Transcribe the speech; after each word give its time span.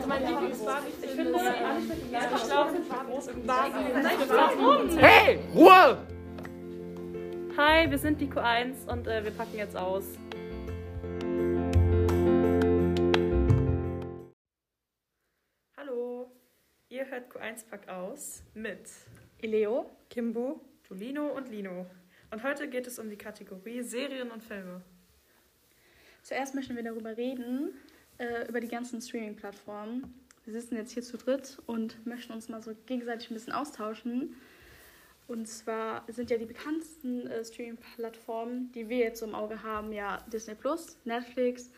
Also 0.00 0.08
mein 0.08 0.26
Lieblingsbarbie. 0.26 0.88
Ich 1.02 1.10
finde, 1.10 1.30
ich 1.30 2.44
glaube, 2.46 2.72
Warum? 4.28 4.98
Hey, 4.98 5.38
Ruhe! 5.54 5.98
Hi, 7.58 7.90
wir 7.90 7.98
sind 7.98 8.18
die 8.18 8.26
Q1 8.26 8.90
und 8.90 9.06
äh, 9.06 9.22
wir 9.22 9.30
packen 9.32 9.58
jetzt 9.58 9.76
aus. 9.76 10.04
Hallo, 15.76 16.32
ihr 16.88 17.04
hört 17.04 17.30
Q1 17.30 17.68
Pack 17.68 17.86
aus 17.90 18.42
mit 18.54 18.88
Eleo, 19.42 19.90
Kimbo, 20.08 20.62
Julino 20.88 21.26
und 21.26 21.50
Lino. 21.50 21.84
Und 22.30 22.42
heute 22.42 22.68
geht 22.68 22.86
es 22.86 22.98
um 22.98 23.10
die 23.10 23.18
Kategorie 23.18 23.82
Serien 23.82 24.30
und 24.30 24.42
Filme. 24.42 24.80
Zuerst 26.22 26.54
möchten 26.54 26.74
wir 26.74 26.84
darüber 26.84 27.18
reden, 27.18 27.74
äh, 28.20 28.48
über 28.48 28.60
die 28.60 28.68
ganzen 28.68 29.00
Streaming-Plattformen. 29.00 30.14
Wir 30.44 30.52
sitzen 30.52 30.76
jetzt 30.76 30.92
hier 30.92 31.02
zu 31.02 31.16
dritt 31.16 31.58
und 31.66 32.06
möchten 32.06 32.32
uns 32.32 32.48
mal 32.48 32.62
so 32.62 32.72
gegenseitig 32.86 33.30
ein 33.30 33.34
bisschen 33.34 33.52
austauschen. 33.52 34.36
Und 35.26 35.46
zwar 35.46 36.04
sind 36.08 36.30
ja 36.30 36.38
die 36.38 36.46
bekanntesten 36.46 37.26
äh, 37.26 37.44
Streaming-Plattformen, 37.44 38.70
die 38.72 38.88
wir 38.88 38.98
jetzt 38.98 39.20
so 39.20 39.26
im 39.26 39.34
Auge 39.34 39.62
haben, 39.62 39.92
ja 39.92 40.24
Disney 40.32 40.54
Plus, 40.54 40.98
Netflix, 41.04 41.70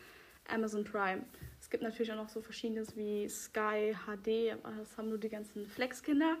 Amazon 0.47 0.83
Prime. 0.83 1.23
Es 1.59 1.69
gibt 1.69 1.83
natürlich 1.83 2.11
auch 2.11 2.17
noch 2.17 2.29
so 2.29 2.41
verschiedenes 2.41 2.95
wie 2.95 3.27
Sky, 3.29 3.95
HD, 4.05 4.53
aber 4.53 4.75
das 4.77 4.97
haben 4.97 5.09
nur 5.09 5.17
die 5.17 5.29
ganzen 5.29 5.65
Flex-Kinder. 5.67 6.37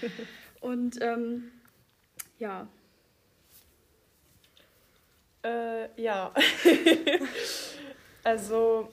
und 0.60 1.00
ähm, 1.00 1.52
ja, 2.38 2.68
Äh, 5.46 6.02
ja. 6.02 6.32
also, 8.24 8.88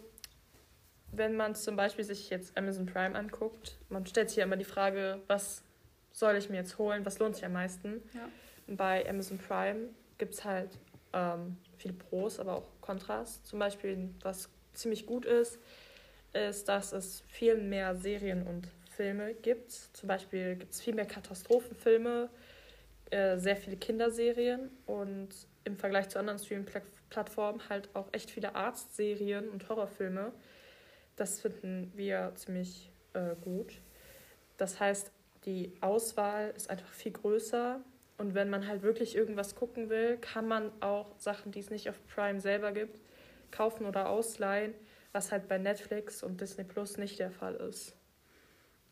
wenn 1.16 1.36
man 1.36 1.56
zum 1.56 1.76
Beispiel 1.76 2.04
sich 2.04 2.30
jetzt 2.30 2.58
Amazon 2.58 2.86
Prime 2.86 3.16
anguckt, 3.16 3.78
man 3.90 4.06
stellt 4.06 4.30
sich 4.30 4.38
ja 4.38 4.44
immer 4.44 4.58
die 4.58 4.64
Frage, 4.64 5.22
was 5.28 5.64
soll 6.12 6.36
ich 6.36 6.50
mir 6.50 6.58
jetzt 6.58 6.78
holen, 6.78 7.06
was 7.06 7.20
lohnt 7.20 7.36
sich 7.36 7.46
am 7.46 7.54
meisten? 7.54 8.02
Ja. 8.14 8.30
Bei 8.68 9.08
Amazon 9.10 9.38
Prime 9.38 9.90
gibt 10.18 10.34
es 10.34 10.44
halt 10.44 10.70
ähm, 11.14 11.58
viele 11.78 11.94
Pros, 11.94 12.40
aber 12.40 12.54
auch 12.54 12.68
Kontras. 12.82 13.44
Zum 13.44 13.60
Beispiel, 13.60 14.10
was 14.22 14.50
ziemlich 14.74 15.06
gut 15.06 15.26
ist, 15.26 15.60
ist, 16.34 16.68
dass 16.68 16.94
es 16.94 17.22
viel 17.28 17.58
mehr 17.58 17.96
Serien 17.96 18.46
und 18.48 18.68
Filme 18.90 19.34
gibt. 19.34 19.72
Zum 19.72 20.08
Beispiel 20.08 20.56
gibt 20.56 20.74
es 20.74 20.82
viel 20.82 20.96
mehr 20.96 21.06
Katastrophenfilme, 21.06 22.30
äh, 23.12 23.38
sehr 23.38 23.56
viele 23.56 23.78
Kinderserien 23.78 24.70
und 24.86 25.30
im 25.64 25.78
Vergleich 25.78 26.10
zu 26.10 26.20
anderen 26.20 26.40
Streaming-Plattformen 26.40 27.62
halt 27.70 27.90
auch 27.94 28.08
echt 28.12 28.32
viele 28.32 28.56
Arztserien 28.56 29.50
und 29.50 29.68
Horrorfilme. 29.70 30.34
Das 31.16 31.42
finden 31.42 31.92
wir 31.96 32.32
ziemlich 32.36 32.92
äh, 33.14 33.36
gut. 33.42 33.74
Das 34.58 34.80
heißt, 34.80 35.12
die 35.46 35.74
Auswahl 35.82 36.54
ist 36.56 36.70
einfach 36.70 36.92
viel 36.92 37.12
größer. 37.12 37.82
Und 38.18 38.36
wenn 38.36 38.50
man 38.50 38.68
halt 38.68 38.84
wirklich 38.84 39.16
irgendwas 39.16 39.56
gucken 39.56 39.90
will, 39.90 40.18
kann 40.18 40.48
man 40.48 40.72
auch 40.82 41.18
Sachen, 41.20 41.52
die 41.52 41.60
es 41.60 41.70
nicht 41.70 41.90
auf 41.90 42.00
Prime 42.08 42.40
selber 42.40 42.72
gibt, 42.72 43.00
kaufen 43.52 43.86
oder 43.86 44.10
ausleihen, 44.10 44.74
was 45.12 45.32
halt 45.32 45.48
bei 45.48 45.58
Netflix 45.58 46.24
und 46.24 46.40
Disney 46.40 46.64
Plus 46.64 46.98
nicht 46.98 47.20
der 47.20 47.32
Fall 47.32 47.56
ist. 47.56 47.96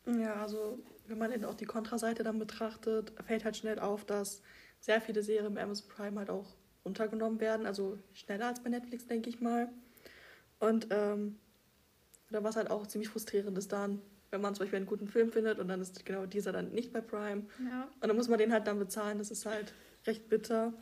Ja, 0.06 0.36
also 0.36 0.80
wenn 1.08 1.18
man 1.18 1.32
dann 1.32 1.46
auch 1.46 1.54
die 1.54 1.66
Kontraseite 1.66 2.24
dann 2.24 2.40
betrachtet, 2.40 3.14
fällt 3.26 3.46
halt 3.46 3.58
schnell 3.58 3.80
auf, 3.80 4.06
dass 4.06 4.42
sehr 4.80 5.02
viele 5.02 5.22
Serien 5.22 5.54
bei 5.54 5.62
Amazon 5.62 5.88
Prime 5.90 6.18
halt 6.18 6.30
auch 6.30 6.56
runtergenommen 6.84 7.40
werden, 7.40 7.66
also 7.66 8.00
schneller 8.14 8.48
als 8.48 8.62
bei 8.62 8.70
Netflix, 8.70 9.06
denke 9.06 9.30
ich 9.30 9.40
mal. 9.40 9.70
Und 10.60 10.88
ähm, 10.90 11.40
da 12.32 12.44
was 12.44 12.56
halt 12.56 12.70
auch 12.70 12.88
ziemlich 12.88 13.10
frustrierend 13.10 13.58
ist 13.58 13.72
dann, 13.72 14.02
wenn 14.32 14.42
man 14.42 14.56
zum 14.56 14.64
Beispiel 14.64 14.78
einen 14.78 14.86
guten 14.86 15.08
Film 15.08 15.32
findet 15.32 15.60
und 15.60 15.68
dann 15.68 15.82
ist 15.82 16.06
genau 16.06 16.26
dieser 16.26 16.52
dann 16.52 16.72
nicht 16.72 16.94
bei 16.94 17.02
Prime. 17.02 17.44
ja. 17.70 17.88
Und 18.00 18.08
dann 18.08 18.16
muss 18.16 18.30
man 18.30 18.40
den 18.40 18.52
halt 18.54 18.68
dann 18.68 18.80
bezahlen. 18.80 19.18
Das 19.18 19.30
ist 19.32 19.46
halt 19.46 19.74
recht 20.08 20.30
bitter. 20.30 20.74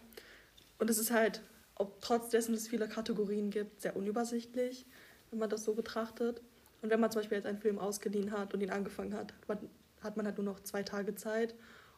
Und 0.77 0.89
es 0.89 0.97
ist 0.97 1.11
halt, 1.11 1.41
ob 1.75 2.01
trotz 2.01 2.29
dessen 2.29 2.53
es 2.53 2.67
viele 2.67 2.87
Kategorien 2.87 3.49
gibt, 3.49 3.81
sehr 3.81 3.95
unübersichtlich, 3.95 4.85
wenn 5.31 5.39
man 5.39 5.49
das 5.49 5.63
so 5.63 5.73
betrachtet. 5.73 6.41
Und 6.81 6.89
wenn 6.89 6.99
man 6.99 7.11
zum 7.11 7.21
Beispiel 7.21 7.37
jetzt 7.37 7.47
einen 7.47 7.59
Film 7.59 7.79
ausgeliehen 7.79 8.31
hat 8.31 8.53
und 8.53 8.61
ihn 8.61 8.69
angefangen 8.69 9.13
hat, 9.13 9.33
hat 9.33 9.47
man, 9.47 9.69
hat 10.01 10.17
man 10.17 10.25
halt 10.25 10.37
nur 10.37 10.45
noch 10.45 10.61
zwei 10.61 10.83
Tage 10.83 11.15
Zeit, 11.15 11.55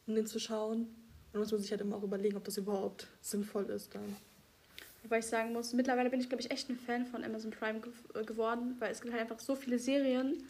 um 0.07 0.15
den 0.15 0.25
zu 0.25 0.39
schauen. 0.39 0.79
Und 0.81 1.33
dann 1.33 1.41
muss 1.41 1.51
man 1.51 1.61
sich 1.61 1.71
halt 1.71 1.81
immer 1.81 1.97
auch 1.97 2.03
überlegen, 2.03 2.37
ob 2.37 2.43
das 2.45 2.57
überhaupt 2.57 3.07
sinnvoll 3.21 3.69
ist 3.69 3.93
dann. 3.93 4.15
Wobei 5.03 5.19
ich 5.19 5.25
sagen 5.25 5.53
muss, 5.53 5.73
mittlerweile 5.73 6.09
bin 6.09 6.19
ich, 6.19 6.29
glaube 6.29 6.41
ich, 6.41 6.51
echt 6.51 6.69
ein 6.69 6.77
Fan 6.77 7.05
von 7.05 7.23
Amazon 7.23 7.51
Prime 7.51 7.79
gew 7.79 7.91
äh, 8.13 8.23
geworden, 8.23 8.75
weil 8.79 8.91
es 8.91 9.01
gibt 9.01 9.13
halt 9.13 9.21
einfach 9.21 9.39
so 9.39 9.55
viele 9.55 9.79
Serien, 9.79 10.43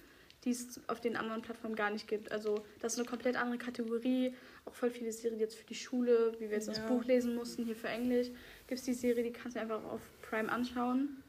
die 0.44 0.52
es 0.52 0.82
auf 0.88 1.00
den 1.00 1.16
anderen 1.16 1.42
Plattformen 1.42 1.76
gar 1.76 1.90
nicht 1.92 2.08
gibt. 2.08 2.32
Also 2.32 2.64
das 2.80 2.94
ist 2.94 3.00
eine 3.00 3.08
komplett 3.08 3.36
andere 3.38 3.58
Kategorie. 3.58 4.34
Auch 4.66 4.74
voll 4.74 4.90
viele 4.90 5.12
Serien 5.12 5.40
jetzt 5.40 5.56
für 5.56 5.66
die 5.66 5.76
Schule, 5.76 6.34
wie 6.40 6.50
wir 6.50 6.58
jetzt 6.58 6.68
das 6.68 6.80
Ja. 6.80 6.88
Buch 6.88 7.06
lesen 7.06 7.36
mussten, 7.36 7.64
hier 7.64 7.76
für 7.76 7.88
Englisch. 7.88 8.28
Gibt 8.68 8.80
es 8.80 8.84
die 8.84 8.94
Serie, 8.94 9.24
die 9.24 9.32
kannst 9.32 9.56
du 9.56 9.62
einfach 9.62 9.84
auf 9.86 10.02
Prime 10.22 10.52
anschauen. 10.52 11.24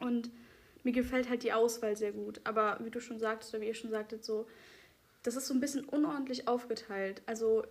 Und 0.00 0.30
mir 0.82 0.92
gefällt 0.92 1.28
halt 1.28 1.42
die 1.42 1.52
Auswahl 1.52 1.96
sehr 1.96 2.12
gut. 2.12 2.40
Aber 2.44 2.78
wie 2.82 2.90
du 2.90 3.00
schon 3.00 3.18
sagtest, 3.18 3.54
oder 3.54 3.62
wie 3.62 3.68
ihr 3.68 3.74
schon 3.74 3.90
sagtet, 3.90 4.24
so, 4.24 4.46
das 5.22 5.36
ist 5.36 5.46
so 5.46 5.54
ein 5.54 5.60
bisschen 5.60 5.84
unordentlich 5.84 6.48
aufgeteilt. 6.48 7.22
Also 7.26 7.64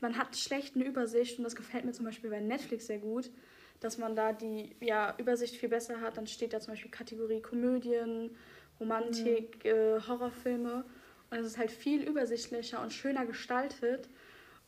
man 0.00 0.16
hat 0.16 0.36
schlecht 0.36 0.76
eine 0.76 0.84
Übersicht 0.84 1.38
und 1.38 1.44
das 1.44 1.56
gefällt 1.56 1.84
mir 1.84 1.92
zum 1.92 2.04
Beispiel 2.04 2.30
bei 2.30 2.40
Netflix 2.40 2.86
sehr 2.86 2.98
gut, 2.98 3.30
dass 3.80 3.98
man 3.98 4.14
da 4.14 4.32
die 4.32 4.76
ja, 4.80 5.14
Übersicht 5.18 5.56
viel 5.56 5.68
besser 5.68 6.00
hat. 6.00 6.16
Dann 6.16 6.26
steht 6.26 6.52
da 6.52 6.60
zum 6.60 6.72
Beispiel 6.72 6.90
Kategorie 6.90 7.40
Komödien, 7.40 8.36
Romantik, 8.78 9.64
äh, 9.64 10.00
Horrorfilme 10.06 10.84
und 11.30 11.38
es 11.38 11.46
ist 11.46 11.58
halt 11.58 11.70
viel 11.70 12.02
übersichtlicher 12.02 12.82
und 12.82 12.92
schöner 12.92 13.26
gestaltet. 13.26 14.08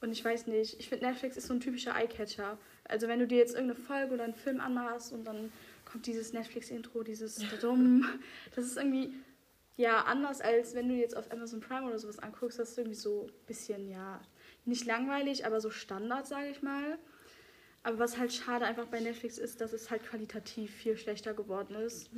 Und 0.01 0.11
ich 0.13 0.25
weiß 0.25 0.49
nicht, 0.49 0.81
ich 0.81 0.89
finde 0.89 1.07
Netflix 1.07 1.37
ist 1.37 1.47
so 1.47 1.55
ein 1.55 1.61
typischer 1.61 1.95
Eyecatcher. 1.95 2.59
Also 2.85 3.07
wenn 3.09 3.21
du 3.21 3.27
dir 3.27 3.39
jetzt 3.39 3.55
irgendeine 3.55 3.81
Folge 3.81 4.15
oder 4.15 4.25
einen 4.25 4.35
Film 4.35 4.61
anmachst 4.61 5.13
und 5.13 5.25
dann 5.25 5.53
kommt 5.85 6.07
dieses 6.07 6.33
Netflix-Intro, 6.33 7.03
dieses 7.03 7.37
Dumm, 7.61 8.07
das 8.55 8.65
ist 8.65 8.77
irgendwie 8.77 9.15
ja 9.77 10.03
anders 10.03 10.41
als 10.41 10.75
wenn 10.75 10.89
du 10.89 10.95
jetzt 10.95 11.17
auf 11.17 11.31
Amazon 11.33 11.61
Prime 11.61 11.87
oder 11.87 11.99
sowas 11.99 12.19
anguckst, 12.19 12.59
das 12.59 12.71
ist 12.71 12.79
irgendwie 12.79 12.99
so 12.99 13.27
ein 13.27 13.47
bisschen, 13.47 13.89
ja, 13.89 14.21
nicht 14.65 14.87
langweilig, 14.87 15.47
aber 15.47 15.61
so 15.61 15.71
Standard, 15.71 16.27
sage 16.27 16.51
ich 16.51 16.63
mal. 16.63 16.99
Aber 17.85 17.99
was 17.99 18.17
halt 18.17 18.33
schade 18.33 18.65
einfach 18.65 18.87
bei 18.87 19.01
Netflix 19.01 19.39
ist, 19.39 19.61
dass 19.61 19.73
es 19.73 19.91
halt 19.91 20.05
qualitativ 20.05 20.71
viel 20.73 20.97
schlechter 20.97 21.35
geworden 21.35 21.75
ist. 21.75 22.11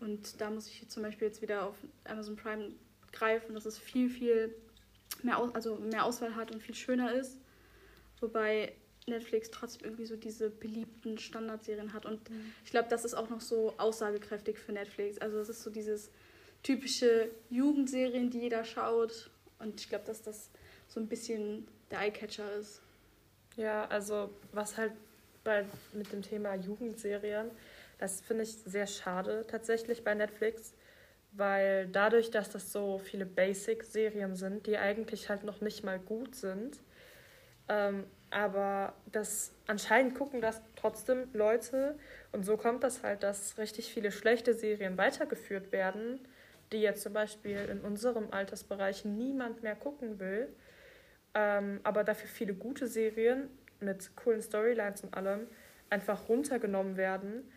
Und 0.00 0.40
da 0.40 0.50
muss 0.50 0.68
ich 0.68 0.88
zum 0.88 1.02
Beispiel 1.02 1.28
jetzt 1.28 1.42
wieder 1.42 1.66
auf 1.66 1.76
Amazon 2.04 2.36
Prime 2.36 2.72
greifen, 3.12 3.54
dass 3.54 3.66
es 3.66 3.78
viel, 3.78 4.08
viel 4.08 4.54
mehr, 5.22 5.38
Aus 5.38 5.54
also 5.54 5.76
mehr 5.76 6.04
Auswahl 6.04 6.34
hat 6.34 6.50
und 6.50 6.62
viel 6.62 6.74
schöner 6.74 7.12
ist. 7.12 7.38
Wobei 8.20 8.72
Netflix 9.06 9.50
trotzdem 9.50 9.84
irgendwie 9.84 10.06
so 10.06 10.16
diese 10.16 10.48
beliebten 10.48 11.18
Standardserien 11.18 11.92
hat. 11.92 12.06
Und 12.06 12.20
ich 12.64 12.70
glaube, 12.70 12.88
das 12.88 13.04
ist 13.04 13.14
auch 13.14 13.28
noch 13.28 13.40
so 13.40 13.74
aussagekräftig 13.78 14.58
für 14.58 14.72
Netflix. 14.72 15.18
Also 15.18 15.38
es 15.38 15.48
ist 15.48 15.62
so 15.62 15.70
dieses 15.70 16.10
typische 16.62 17.30
Jugendserien, 17.50 18.30
die 18.30 18.40
jeder 18.40 18.64
schaut. 18.64 19.30
Und 19.58 19.80
ich 19.80 19.88
glaube, 19.88 20.04
dass 20.06 20.22
das 20.22 20.50
so 20.88 21.00
ein 21.00 21.08
bisschen 21.08 21.66
der 21.90 22.00
Eyecatcher 22.00 22.50
ist. 22.54 22.80
Ja, 23.56 23.86
also 23.86 24.30
was 24.52 24.76
halt 24.78 24.92
bei, 25.44 25.64
mit 25.92 26.12
dem 26.12 26.22
Thema 26.22 26.54
Jugendserien, 26.54 27.50
das 27.98 28.20
finde 28.20 28.44
ich 28.44 28.56
sehr 28.64 28.86
schade 28.86 29.44
tatsächlich 29.48 30.04
bei 30.04 30.14
Netflix, 30.14 30.74
weil 31.32 31.88
dadurch, 31.88 32.30
dass 32.30 32.50
das 32.50 32.72
so 32.72 32.98
viele 32.98 33.26
Basic-Serien 33.26 34.36
sind, 34.36 34.66
die 34.66 34.78
eigentlich 34.78 35.28
halt 35.28 35.44
noch 35.44 35.60
nicht 35.60 35.84
mal 35.84 35.98
gut 35.98 36.34
sind, 36.34 36.80
ähm, 37.68 38.04
aber 38.30 38.94
das 39.12 39.52
anscheinend 39.66 40.14
gucken 40.16 40.40
das 40.40 40.62
trotzdem 40.76 41.28
Leute 41.34 41.98
und 42.32 42.44
so 42.44 42.56
kommt 42.56 42.82
das 42.84 43.02
halt, 43.02 43.22
dass 43.22 43.58
richtig 43.58 43.92
viele 43.92 44.10
schlechte 44.12 44.54
Serien 44.54 44.98
weitergeführt 44.98 45.72
werden, 45.72 46.20
die 46.72 46.78
jetzt 46.80 47.02
zum 47.02 47.12
Beispiel 47.12 47.58
in 47.70 47.80
unserem 47.80 48.30
Altersbereich 48.32 49.04
niemand 49.04 49.62
mehr 49.62 49.76
gucken 49.76 50.18
will. 50.18 50.48
Ähm, 51.34 51.80
aber 51.82 52.04
dafür 52.04 52.28
viele 52.28 52.54
gute 52.54 52.86
Serien 52.86 53.48
mit 53.80 54.14
coolen 54.16 54.42
Storylines 54.42 55.02
und 55.02 55.14
allem 55.14 55.46
einfach 55.90 56.28
runtergenommen 56.28 56.96
werden. 56.96 57.50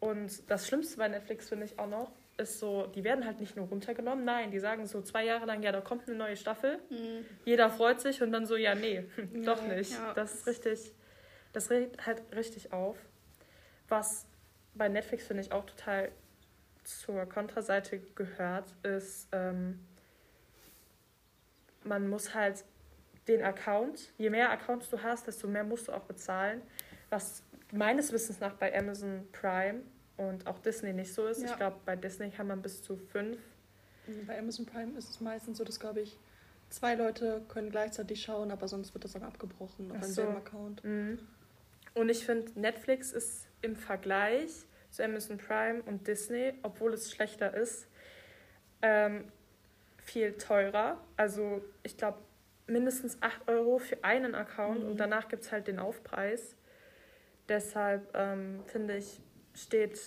Und 0.00 0.50
das 0.50 0.66
Schlimmste 0.66 0.96
bei 0.96 1.08
Netflix 1.08 1.48
finde 1.48 1.66
ich 1.66 1.78
auch 1.78 1.88
noch, 1.88 2.12
ist 2.38 2.58
so, 2.58 2.86
die 2.86 3.04
werden 3.04 3.24
halt 3.24 3.40
nicht 3.40 3.56
nur 3.56 3.68
runtergenommen, 3.68 4.24
nein, 4.24 4.50
die 4.50 4.58
sagen 4.58 4.86
so 4.86 5.02
zwei 5.02 5.24
Jahre 5.24 5.46
lang, 5.46 5.62
ja, 5.62 5.70
da 5.70 5.80
kommt 5.80 6.08
eine 6.08 6.16
neue 6.16 6.36
Staffel, 6.36 6.78
jeder 7.44 7.70
freut 7.70 8.00
sich 8.00 8.22
und 8.22 8.32
dann 8.32 8.46
so, 8.46 8.56
ja, 8.56 8.74
nee, 8.74 9.04
doch 9.44 9.62
nicht. 9.62 9.92
Ja. 9.92 10.14
Das 10.14 10.34
ist 10.34 10.46
richtig, 10.46 10.92
das 11.52 11.70
regt 11.70 12.06
halt 12.06 12.22
richtig 12.34 12.72
auf. 12.72 12.96
Was 13.88 14.26
bei 14.74 14.88
Netflix 14.88 15.26
finde 15.26 15.42
ich 15.42 15.52
auch 15.52 15.66
total 15.66 16.10
zur 16.84 17.26
Kontraseite 17.26 18.00
gehört, 18.14 18.74
ist, 18.82 19.28
ähm, 19.32 19.78
man 21.84 22.08
muss 22.08 22.34
halt 22.34 22.64
den 23.28 23.42
Account, 23.42 24.12
je 24.18 24.30
mehr 24.30 24.50
Accounts 24.50 24.90
du 24.90 25.02
hast, 25.02 25.26
desto 25.26 25.46
mehr 25.46 25.64
musst 25.64 25.88
du 25.88 25.92
auch 25.92 26.04
bezahlen. 26.04 26.62
Was 27.10 27.42
meines 27.72 28.12
Wissens 28.12 28.40
nach 28.40 28.54
bei 28.54 28.76
Amazon 28.76 29.26
Prime 29.32 29.82
und 30.16 30.46
auch 30.46 30.58
Disney 30.58 30.92
nicht 30.92 31.12
so 31.12 31.26
ist. 31.26 31.42
Ja. 31.42 31.50
Ich 31.50 31.56
glaube, 31.56 31.76
bei 31.84 31.96
Disney 31.96 32.30
kann 32.30 32.46
man 32.46 32.62
bis 32.62 32.82
zu 32.82 32.96
fünf 32.96 33.38
Bei 34.26 34.38
Amazon 34.38 34.66
Prime 34.66 34.96
ist 34.98 35.10
es 35.10 35.20
meistens 35.20 35.58
so, 35.58 35.64
dass, 35.64 35.80
glaube 35.80 36.00
ich, 36.00 36.18
zwei 36.70 36.94
Leute 36.94 37.42
können 37.48 37.70
gleichzeitig 37.70 38.22
schauen, 38.22 38.50
aber 38.50 38.68
sonst 38.68 38.94
wird 38.94 39.04
das 39.04 39.12
dann 39.12 39.22
abgebrochen 39.22 39.90
auf 39.90 39.96
einem 39.96 40.02
so. 40.02 40.22
selben 40.22 40.36
Account. 40.36 40.84
Mhm. 40.84 41.18
Und 41.94 42.08
ich 42.08 42.24
finde, 42.24 42.58
Netflix 42.58 43.12
ist 43.12 43.46
im 43.60 43.76
Vergleich 43.76 44.50
zu 44.90 45.04
Amazon 45.04 45.38
Prime 45.38 45.82
und 45.82 46.06
Disney, 46.06 46.54
obwohl 46.62 46.94
es 46.94 47.10
schlechter 47.10 47.54
ist, 47.54 47.86
ähm, 48.82 49.24
viel 49.98 50.32
teurer. 50.32 50.98
Also 51.16 51.62
ich 51.82 51.96
glaube 51.96 52.18
mindestens 52.66 53.18
8 53.20 53.48
Euro 53.48 53.78
für 53.78 54.02
einen 54.04 54.34
Account 54.34 54.82
Mhm. 54.84 54.90
und 54.90 54.96
danach 55.00 55.28
gibt 55.28 55.42
es 55.42 55.52
halt 55.52 55.66
den 55.66 55.78
Aufpreis. 55.78 56.56
Deshalb 57.48 58.08
ähm, 58.14 58.60
finde 58.66 58.96
ich, 58.96 59.20
steht 59.54 59.98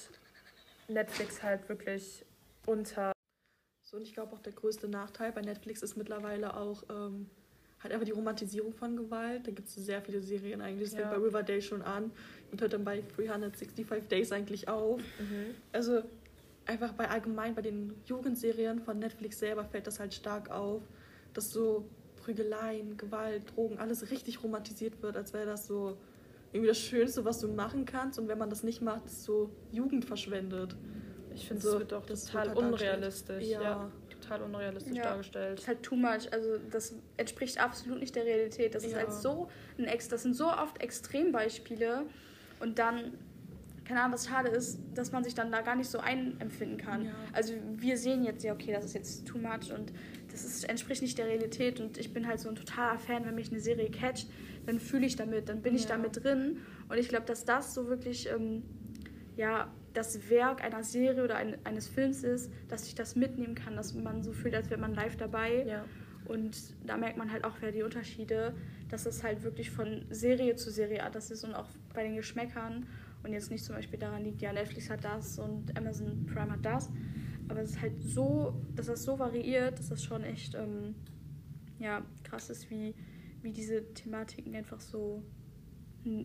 Netflix 0.87 1.43
halt 1.43 1.67
wirklich 1.69 2.25
unter. 2.65 3.11
So, 3.83 3.97
und 3.97 4.03
ich 4.03 4.13
glaube 4.13 4.33
auch 4.33 4.39
der 4.39 4.53
größte 4.53 4.87
Nachteil 4.87 5.31
bei 5.31 5.41
Netflix 5.41 5.81
ist 5.83 5.95
mittlerweile 5.97 6.55
auch 6.55 6.83
ähm, 6.89 7.29
halt 7.83 7.93
einfach 7.93 8.05
die 8.05 8.11
Romantisierung 8.13 8.73
von 8.73 8.95
Gewalt. 8.95 9.45
Da 9.47 9.51
gibt 9.51 9.67
es 9.67 9.75
sehr 9.75 10.01
viele 10.01 10.21
Serien 10.21 10.61
eigentlich. 10.61 10.89
Das 10.89 10.97
Ja. 10.97 11.07
fängt 11.09 11.11
bei 11.21 11.27
Riverdale 11.27 11.61
schon 11.61 11.81
an 11.81 12.11
und 12.51 12.61
hört 12.61 12.73
dann 12.73 12.83
bei 12.83 13.03
365 13.15 14.07
Days 14.07 14.31
eigentlich 14.31 14.67
auf. 14.67 14.99
Mhm. 15.19 15.55
Also 15.71 16.01
einfach 16.65 16.93
bei 16.93 17.07
allgemein 17.09 17.53
bei 17.53 17.61
den 17.61 17.93
Jugendserien 18.05 18.79
von 18.79 18.97
Netflix 18.97 19.37
selber 19.37 19.65
fällt 19.65 19.85
das 19.85 19.99
halt 19.99 20.13
stark 20.15 20.49
auf, 20.49 20.81
dass 21.33 21.51
so 21.51 21.87
Prügeleien, 22.25 22.97
Gewalt, 22.97 23.43
Drogen, 23.55 23.77
alles 23.77 24.09
richtig 24.09 24.41
romantisiert 24.43 25.01
wird, 25.03 25.15
als 25.15 25.31
wäre 25.33 25.45
das 25.45 25.67
so 25.67 25.95
irgendwie 26.51 26.69
das 26.69 26.79
Schönste, 26.79 27.23
was 27.23 27.39
du 27.39 27.47
machen 27.49 27.85
kannst. 27.85 28.17
Und 28.17 28.27
wenn 28.27 28.39
man 28.39 28.49
das 28.49 28.63
nicht 28.63 28.81
macht, 28.81 29.05
ist 29.05 29.23
so 29.23 29.51
Jugend 29.71 30.05
verschwendet. 30.05 30.75
Ich 31.35 31.47
finde, 31.47 31.61
So, 31.61 31.73
es 31.73 31.79
wird 31.79 31.91
doch 31.91 32.05
das 32.05 32.25
total 32.25 32.47
wird 32.47 32.55
halt 32.57 32.65
unrealistisch. 32.73 33.45
Ja. 33.45 33.61
Ja. 33.61 33.91
total 34.21 34.41
unrealistisch 34.41 34.95
Ja. 34.97 35.03
dargestellt. 35.03 35.59
ist 35.59 35.67
halt 35.67 35.83
too 35.83 35.95
much. 35.95 36.31
Also 36.33 36.57
das 36.71 36.95
entspricht 37.17 37.59
absolut 37.61 37.99
nicht 37.99 38.15
der 38.15 38.25
Realität. 38.25 38.73
Das 38.73 38.83
ist 38.83 38.93
Ja. 38.93 38.99
halt 38.99 39.11
so 39.13 39.47
ein 39.77 39.83
Ex, 39.85 40.07
das 40.07 40.23
sind 40.23 40.33
so 40.35 40.47
oft 40.47 40.81
Extrembeispiele 40.81 42.05
und 42.59 42.79
dann 42.79 43.13
keine 43.83 43.99
Ahnung, 44.01 44.13
was 44.15 44.27
schade 44.27 44.49
ist, 44.49 44.79
dass 44.95 45.11
man 45.11 45.23
sich 45.23 45.35
dann 45.35 45.51
da 45.51 45.61
gar 45.61 45.75
nicht 45.75 45.91
so 45.91 45.99
einempfinden 45.99 46.77
kann. 46.79 47.05
Ja. 47.05 47.11
Also 47.33 47.53
wir 47.75 47.99
sehen 47.99 48.23
jetzt 48.23 48.43
ja, 48.43 48.51
okay, 48.53 48.73
das 48.73 48.85
ist 48.85 48.93
jetzt 48.95 49.27
too 49.27 49.37
much 49.37 49.71
und 49.71 49.93
das 50.43 50.45
ist, 50.45 50.69
entspricht 50.69 51.01
nicht 51.01 51.17
der 51.17 51.27
Realität 51.27 51.79
und 51.79 51.97
ich 51.97 52.13
bin 52.13 52.27
halt 52.27 52.39
so 52.39 52.49
ein 52.49 52.55
totaler 52.55 52.99
Fan, 52.99 53.25
wenn 53.25 53.35
mich 53.35 53.51
eine 53.51 53.59
Serie 53.59 53.89
catcht, 53.89 54.27
dann 54.65 54.79
fühle 54.79 55.05
ich 55.05 55.15
damit, 55.15 55.49
dann 55.49 55.61
bin 55.61 55.75
ich 55.75 55.83
Ja. 55.83 55.89
damit 55.89 56.23
drin 56.23 56.57
und 56.89 56.97
ich 56.97 57.07
glaube, 57.09 57.25
dass 57.25 57.45
das 57.45 57.73
so 57.73 57.87
wirklich 57.87 58.29
ähm, 58.29 58.63
ja 59.37 59.71
das 59.93 60.29
Werk 60.29 60.61
einer 60.63 60.83
Serie 60.83 61.23
oder 61.23 61.35
ein, 61.37 61.57
eines 61.65 61.87
Films 61.87 62.23
ist, 62.23 62.51
dass 62.67 62.85
ich 62.87 62.95
das 62.95 63.15
mitnehmen 63.15 63.55
kann, 63.55 63.75
dass 63.77 63.93
man 63.93 64.23
so 64.23 64.33
fühlt, 64.33 64.53
als 64.53 64.69
wäre 64.69 64.79
man 64.81 64.93
live 64.93 65.15
dabei. 65.15 65.65
Ja. 65.65 65.85
Und 66.25 66.57
da 66.85 66.97
merkt 66.97 67.17
man 67.17 67.31
halt 67.31 67.45
auch 67.45 67.55
wieder 67.61 67.71
die 67.71 67.83
Unterschiede, 67.83 68.53
dass 68.89 69.05
es 69.05 69.23
halt 69.23 69.43
wirklich 69.43 69.71
von 69.71 70.03
Serie 70.09 70.55
zu 70.55 70.69
Serie 70.69 71.01
anders 71.03 71.31
ist 71.31 71.43
und 71.45 71.53
auch 71.53 71.69
bei 71.93 72.03
den 72.03 72.15
Geschmäckern 72.17 72.87
und 73.23 73.31
jetzt 73.31 73.51
nicht 73.51 73.63
zum 73.63 73.75
Beispiel 73.75 73.97
daran 73.99 74.23
liegt, 74.23 74.41
ja, 74.41 74.51
Netflix 74.51 74.89
hat 74.89 75.03
das 75.05 75.39
und 75.39 75.77
Amazon 75.77 76.25
Prime 76.25 76.51
hat 76.51 76.65
das. 76.65 76.89
Aber 77.47 77.61
es 77.61 77.71
ist 77.71 77.81
halt 77.81 78.01
so, 78.03 78.53
dass 78.75 78.87
das 78.87 79.03
so 79.03 79.19
variiert, 79.19 79.77
dass 79.79 79.89
das 79.89 80.03
schon 80.03 80.23
echt 80.23 80.55
ähm, 80.55 80.95
ja, 81.79 82.03
krass 82.23 82.49
ist, 82.49 82.69
wie, 82.71 82.93
wie 83.41 83.51
diese 83.51 83.93
Thematiken 83.93 84.55
einfach 84.55 84.79
so 84.79 85.21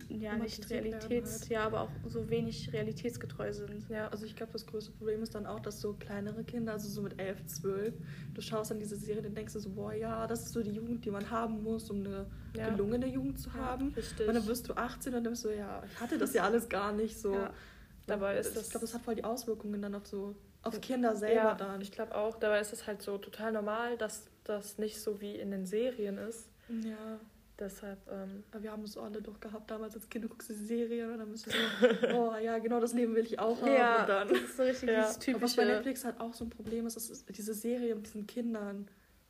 ja, 0.09 0.37
nicht 0.37 0.69
realitäts, 0.69 1.41
halt. 1.41 1.49
ja, 1.49 1.65
aber 1.65 1.81
auch 1.81 1.89
so 2.07 2.29
wenig 2.29 2.71
realitätsgetreu 2.71 3.51
sind. 3.51 3.89
Ja. 3.89 4.09
Also 4.09 4.27
ich 4.27 4.35
glaube, 4.35 4.51
das 4.51 4.67
größte 4.67 4.91
Problem 4.91 5.23
ist 5.23 5.33
dann 5.33 5.47
auch, 5.47 5.59
dass 5.59 5.81
so 5.81 5.93
kleinere 5.93 6.43
Kinder, 6.43 6.73
also 6.73 6.87
so 6.87 7.01
mit 7.01 7.19
11, 7.19 7.47
12, 7.47 7.93
du 8.35 8.41
schaust 8.41 8.69
dann 8.69 8.77
diese 8.79 8.95
Serie, 8.95 9.23
dann 9.23 9.33
denkst 9.33 9.53
du 9.53 9.59
so, 9.59 9.71
boah, 9.71 9.91
ja, 9.93 10.27
das 10.27 10.43
ist 10.45 10.53
so 10.53 10.61
die 10.61 10.69
Jugend, 10.69 11.03
die 11.03 11.09
man 11.09 11.27
haben 11.31 11.63
muss, 11.63 11.89
um 11.89 11.97
eine 12.05 12.27
Ja. 12.55 12.69
gelungene 12.69 13.07
Jugend 13.07 13.39
zu 13.39 13.51
haben. 13.53 13.91
Richtig. 13.95 14.27
Und 14.27 14.35
dann 14.35 14.45
wirst 14.45 14.69
du 14.69 14.73
18 14.75 15.15
und 15.15 15.23
dann 15.23 15.33
bist 15.33 15.45
du, 15.45 15.49
ja, 15.57 15.81
ich 15.83 15.99
hatte 15.99 16.19
das 16.19 16.35
ja 16.35 16.43
alles 16.43 16.69
gar 16.69 16.91
nicht 16.93 17.17
so. 17.19 17.33
Ja. 17.33 17.51
Dabei 18.05 18.37
ist 18.37 18.49
ich 18.49 18.53
das- 18.53 18.69
glaube, 18.69 18.85
das 18.85 18.93
hat 18.93 19.01
voll 19.01 19.15
die 19.15 19.23
Auswirkungen 19.23 19.81
dann 19.81 19.95
auf 19.95 20.05
so, 20.05 20.35
auf 20.63 20.79
Kinder 20.81 21.15
selber 21.15 21.35
ja, 21.35 21.55
dann. 21.55 21.81
Ich 21.81 21.91
glaube 21.91 22.15
auch, 22.15 22.37
dabei 22.37 22.59
ist 22.59 22.73
es 22.73 22.85
halt 22.87 23.01
so 23.01 23.17
total 23.17 23.51
normal, 23.51 23.97
dass 23.97 24.25
das 24.43 24.77
nicht 24.77 24.99
so 25.01 25.21
wie 25.21 25.35
in 25.35 25.51
den 25.51 25.65
Serien 25.65 26.17
ist. 26.17 26.49
Ja, 26.69 27.19
Deshalb, 27.59 27.99
ähm, 28.11 28.43
aber 28.49 28.63
wir 28.63 28.71
haben 28.71 28.81
es 28.83 28.97
alle 28.97 29.21
doch 29.21 29.39
gehabt 29.39 29.69
damals 29.69 29.93
als 29.93 30.09
Kind, 30.09 30.25
du 30.25 30.29
guckst 30.29 30.49
diese 30.49 30.65
Serien 30.65 31.11
und 31.11 31.19
dann 31.19 31.31
bist 31.31 31.45
du 31.45 31.51
so, 31.51 32.07
oh 32.15 32.35
ja, 32.41 32.57
genau 32.57 32.79
das 32.79 32.93
Leben 32.93 33.13
will 33.13 33.23
ich 33.23 33.37
auch 33.37 33.61
haben. 33.61 33.71
Ja, 33.71 34.01
Und 34.01 34.09
dann. 34.09 34.27
das 34.29 34.39
ist 34.39 34.57
so 34.57 34.63
richtig 34.63 34.89
Ja. 34.89 35.01
dieses 35.13 35.27
Aber 35.35 35.41
was 35.43 35.55
bei. 35.55 35.65
Netflix 35.65 36.03
halt 36.03 36.19
auch 36.19 36.33
so 36.33 36.43
ein 36.45 36.49
Problem 36.49 36.87
ist, 36.87 36.95
das 36.95 37.11
ist 37.11 37.29
diese 37.37 37.53
Serie 37.53 37.93
mit 37.93 38.07
diesen 38.07 38.25
Kindern. 38.25 38.87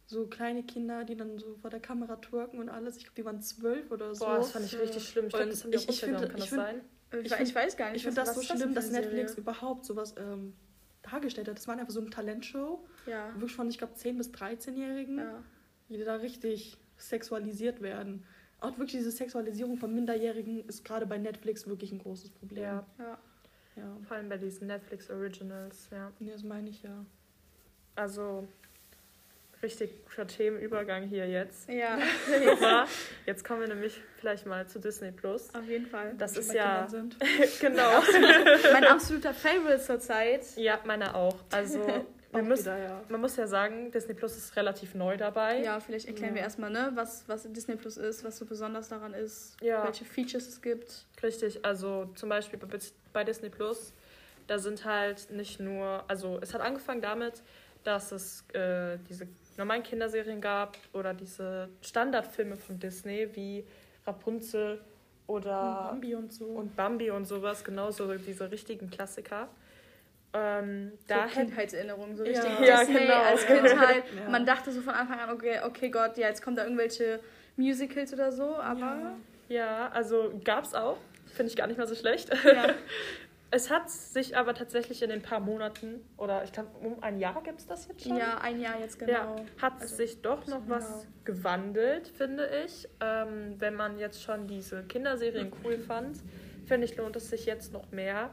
So 0.07 0.27
kleine 0.27 0.63
Kinder, 0.63 1.03
die 1.03 1.17
dann 1.17 1.39
so 1.39 1.55
vor 1.55 1.69
der 1.71 1.81
Kamera 1.81 2.15
twerken 2.17 2.59
und 2.59 2.69
alles. 2.69 2.95
Ich 2.95 3.03
glaube, 3.03 3.15
die 3.17 3.25
waren 3.25 3.41
zwölf 3.41 3.91
oder 3.91 4.15
so. 4.15 4.23
boah, 4.23 4.37
das 4.37 4.51
fand 4.51 4.65
ich 4.65 4.79
richtig 4.79 5.09
schlimm. 5.09 5.25
Ich 5.27 5.33
glaube, 5.33 5.49
das 5.49 5.63
haben 5.65 5.71
wir 5.73 5.79
ich- 5.79 5.89
auch 5.89 5.93
ich 5.93 5.99
finde-. 5.99 6.27
Kann 6.27 6.27
ich 6.29 6.33
das 6.35 6.47
finde- 6.49 6.63
sein? 6.65 6.81
Ich, 7.11 7.25
Ich 7.25 7.33
find- 7.33 7.49
ich 7.49 7.55
weiß 7.55 7.75
gar 7.77 7.87
nicht. 7.87 7.95
Ich 7.97 8.03
finde 8.03 8.21
das 8.21 8.33
so 8.35 8.41
schlimm, 8.41 8.59
denn 8.59 8.75
dass 8.75 8.91
Netflix 8.91 9.31
Serie? 9.31 9.41
überhaupt 9.41 9.83
sowas 9.85 10.15
ähm, 10.17 10.53
dargestellt 11.03 11.47
hat. 11.47 11.57
Das 11.57 11.67
war 11.67 11.77
einfach 11.77 11.91
so 11.91 12.01
eine 12.01 12.09
Talentshow. 12.09 12.83
Ja. 13.05 13.33
Wirklich 13.35 13.55
von, 13.55 13.69
ich 13.69 13.77
glaube, 13.77 13.93
10- 13.93 14.17
bis 14.17 14.29
13-Jährigen, 14.31 15.17
ja. 15.17 15.43
die 15.89 16.03
da 16.03 16.15
richtig 16.15 16.77
sexualisiert 16.97 17.81
werden. 17.81 18.23
Auch 18.59 18.77
wirklich 18.77 18.91
diese 18.91 19.11
Sexualisierung 19.11 19.77
von 19.77 19.93
Minderjährigen 19.93 20.67
ist 20.67 20.85
gerade 20.85 21.07
bei 21.07 21.17
Netflix 21.17 21.67
wirklich 21.67 21.91
ein 21.91 21.99
großes 21.99 22.29
Problem. 22.29 22.63
Ja, 22.63 22.85
ja. 22.99 23.17
ja. 23.75 23.97
vor 24.03 24.17
allem 24.17 24.29
bei 24.29 24.37
diesen 24.37 24.67
Netflix 24.67 25.09
Originals, 25.09 25.89
ja. 25.91 26.11
Nee, 26.19 26.31
das 26.31 26.43
meine 26.43 26.69
ich 26.69 26.83
ja. 26.83 27.05
Also, 27.95 28.47
richtig 29.63 29.93
guter 30.05 30.27
Themenübergang 30.27 31.03
hier 31.03 31.27
jetzt. 31.27 31.69
Ja, 31.69 31.97
Aber 32.51 32.87
jetzt 33.25 33.43
kommen 33.45 33.61
wir 33.61 33.67
nämlich 33.67 34.01
vielleicht 34.17 34.45
mal 34.45 34.67
zu 34.67 34.79
Disney 34.79 35.11
Plus. 35.11 35.53
auf 35.53 35.65
jeden 35.67 35.85
Fall. 35.87 36.13
Das 36.17 36.37
ist 36.37 36.53
ja, 36.53 36.87
genau. 37.61 38.01
mein 38.73 38.85
absoluter 38.85 39.33
Favorite 39.33 39.79
zurzeit. 39.81 40.45
Ja, 40.55 40.79
meine 40.85 41.15
auch. 41.15 41.35
Also, 41.51 41.79
wir 42.33 42.39
Auch 42.39 42.45
müssen, 42.45 42.63
wieder, 42.65 42.77
ja. 42.77 43.03
man 43.09 43.19
muss 43.21 43.35
ja 43.35 43.45
sagen, 43.45 43.91
Disney 43.91 44.13
Plus 44.13 44.37
ist 44.37 44.55
relativ 44.55 44.95
neu 44.95 45.17
dabei. 45.17 45.61
Ja, 45.61 45.79
vielleicht 45.81 46.07
erklären 46.07 46.33
wir 46.33 46.39
Ja. 46.39 46.45
erstmal, 46.45 46.69
ne, 46.69 46.91
was, 46.95 47.25
was 47.27 47.43
Disney 47.51 47.75
Plus 47.75 47.97
ist, 47.97 48.23
was 48.23 48.37
so 48.37 48.45
besonders 48.45 48.87
daran 48.89 49.13
ist, 49.13 49.57
Ja. 49.61 49.83
welche 49.83 50.05
Features 50.05 50.47
es 50.47 50.61
gibt. 50.61 51.05
Richtig, 51.21 51.65
also 51.65 52.05
zum 52.15 52.29
Beispiel 52.29 52.57
bei- 52.57 52.79
bei 53.11 53.23
Disney 53.25 53.49
Plus, 53.49 53.93
da 54.47 54.59
sind 54.59 54.85
halt 54.85 55.29
nicht 55.31 55.59
nur, 55.59 56.03
also 56.07 56.39
es 56.41 56.53
hat 56.53 56.61
angefangen 56.61 57.01
damit, 57.01 57.41
dass 57.83 58.11
es 58.13 58.45
äh, 58.53 58.97
diese 59.09 59.27
normalen 59.57 59.83
Kinderserien 59.83 60.41
gab 60.41 60.77
oder 60.93 61.13
diese 61.13 61.69
Standardfilme 61.81 62.55
von 62.57 62.79
Disney 62.79 63.29
wie 63.33 63.65
Rapunzel 64.05 64.81
oder 65.27 65.87
Bambi 65.89 66.15
und 66.15 66.31
so. 66.33 66.45
und 66.45 66.75
Bambi 66.75 67.11
und 67.11 67.25
sowas, 67.25 67.63
genauso 67.63 68.13
diese 68.15 68.49
richtigen 68.51 68.89
Klassiker. 68.89 69.47
Ähm, 70.33 70.93
Da 71.07 71.15
da 71.23 71.27
so 71.27 71.35
hätte 71.35 71.45
Kindheitserinnerungen, 71.47 72.15
so 72.15 72.23
Ja. 72.25 72.29
richtig 72.41 72.67
Ja, 72.67 72.79
Disney 72.79 72.99
genau. 73.01 73.21
als 73.21 73.45
Kindheit. 73.45 74.03
Ja. 74.23 74.29
Man 74.29 74.45
dachte 74.45 74.71
so 74.71 74.81
von 74.81 74.93
Anfang 74.93 75.19
an, 75.19 75.29
okay, 75.29 75.59
okay 75.65 75.89
Gott, 75.89 76.17
ja, 76.17 76.27
jetzt 76.29 76.41
kommen 76.41 76.55
da 76.55 76.63
irgendwelche 76.63 77.19
Musicals 77.57 78.13
oder 78.13 78.31
so, 78.31 78.55
aber 78.55 79.15
ja, 79.49 79.89
also 79.93 80.39
gab 80.45 80.63
es 80.63 80.73
auch, 80.73 80.97
finde 81.33 81.49
ich 81.51 81.57
gar 81.57 81.67
nicht 81.67 81.77
mal 81.77 81.87
so 81.87 81.95
schlecht. 81.95 82.29
ja, 82.45 82.73
Es 83.53 83.69
hat 83.69 83.89
sich 83.89 84.37
aber 84.37 84.53
tatsächlich 84.53 85.01
in 85.03 85.09
den 85.09 85.21
paar 85.21 85.41
Monaten 85.41 85.99
oder 86.17 86.43
ich 86.45 86.53
glaube 86.53 86.69
um 86.81 87.03
ein 87.03 87.19
Jahr 87.19 87.43
gibt 87.43 87.59
es 87.59 87.67
das 87.67 87.85
jetzt 87.89 88.03
schon. 88.03 88.15
ja, 88.17 88.37
ein 88.37 88.61
Jahr 88.61 88.79
jetzt 88.79 88.97
genau. 88.97 89.11
Ja, 89.11 89.35
hat 89.61 89.81
Also, 89.81 89.95
sich 89.95 90.21
doch 90.21 90.47
noch 90.47 90.63
genau. 90.63 90.75
was 90.75 91.05
gewandelt, 91.25 92.07
finde 92.07 92.49
ich. 92.65 92.87
Ähm, 93.01 93.55
wenn 93.59 93.75
man 93.75 93.99
jetzt 93.99 94.23
schon 94.23 94.47
diese 94.47 94.83
Kinderserien 94.83 95.51
cool 95.65 95.77
fand, 95.79 96.17
finde 96.65 96.85
ich, 96.85 96.95
lohnt 96.95 97.17
es 97.17 97.29
sich 97.29 97.45
jetzt 97.45 97.73
noch 97.73 97.91
mehr, 97.91 98.29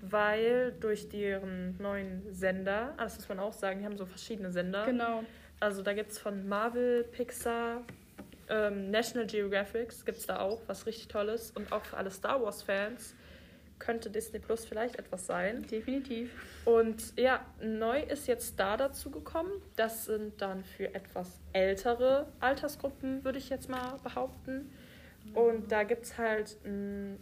weil 0.00 0.72
durch 0.80 1.10
deren 1.10 1.76
neuen 1.78 2.22
Sender, 2.32 2.94
ah, 2.96 3.04
das 3.04 3.16
muss 3.16 3.28
man 3.28 3.40
auch 3.40 3.52
sagen, 3.52 3.80
die 3.80 3.84
haben 3.84 3.98
so 3.98 4.06
verschiedene 4.06 4.50
Sender. 4.52 4.86
Genau. 4.86 5.22
Also 5.60 5.82
da 5.82 5.92
gibt 5.92 6.12
es 6.12 6.18
von 6.18 6.48
Marvel, 6.48 7.04
Pixar, 7.04 7.82
ähm, 8.48 8.90
National 8.90 9.26
Geographic, 9.26 9.90
gibt 10.06 10.16
es 10.18 10.26
da 10.26 10.40
auch, 10.40 10.62
was 10.66 10.86
richtig 10.86 11.08
Tolles. 11.08 11.50
Und 11.50 11.70
auch 11.72 11.84
für 11.84 11.98
alle 11.98 12.10
Star 12.10 12.42
Wars-Fans 12.42 13.14
könnte 13.82 14.08
Disney 14.10 14.38
Plus 14.38 14.64
vielleicht 14.64 14.96
etwas 14.96 15.26
sein. 15.26 15.66
Definitiv. 15.70 16.30
Und 16.64 17.18
ja, 17.18 17.44
neu 17.60 18.00
ist 18.00 18.28
jetzt 18.28 18.58
da 18.58 18.76
dazu 18.76 19.10
gekommen. 19.10 19.50
Das 19.76 20.04
sind 20.04 20.40
dann 20.40 20.62
für 20.64 20.94
etwas 20.94 21.40
ältere 21.52 22.28
Altersgruppen, 22.40 23.24
würde 23.24 23.38
ich 23.38 23.50
jetzt 23.50 23.68
mal 23.68 23.98
behaupten. 24.04 24.70
Und 25.34 25.70
da 25.72 25.82
gibt 25.82 26.04
es 26.04 26.16
halt 26.18 26.56
mh, 26.64 27.16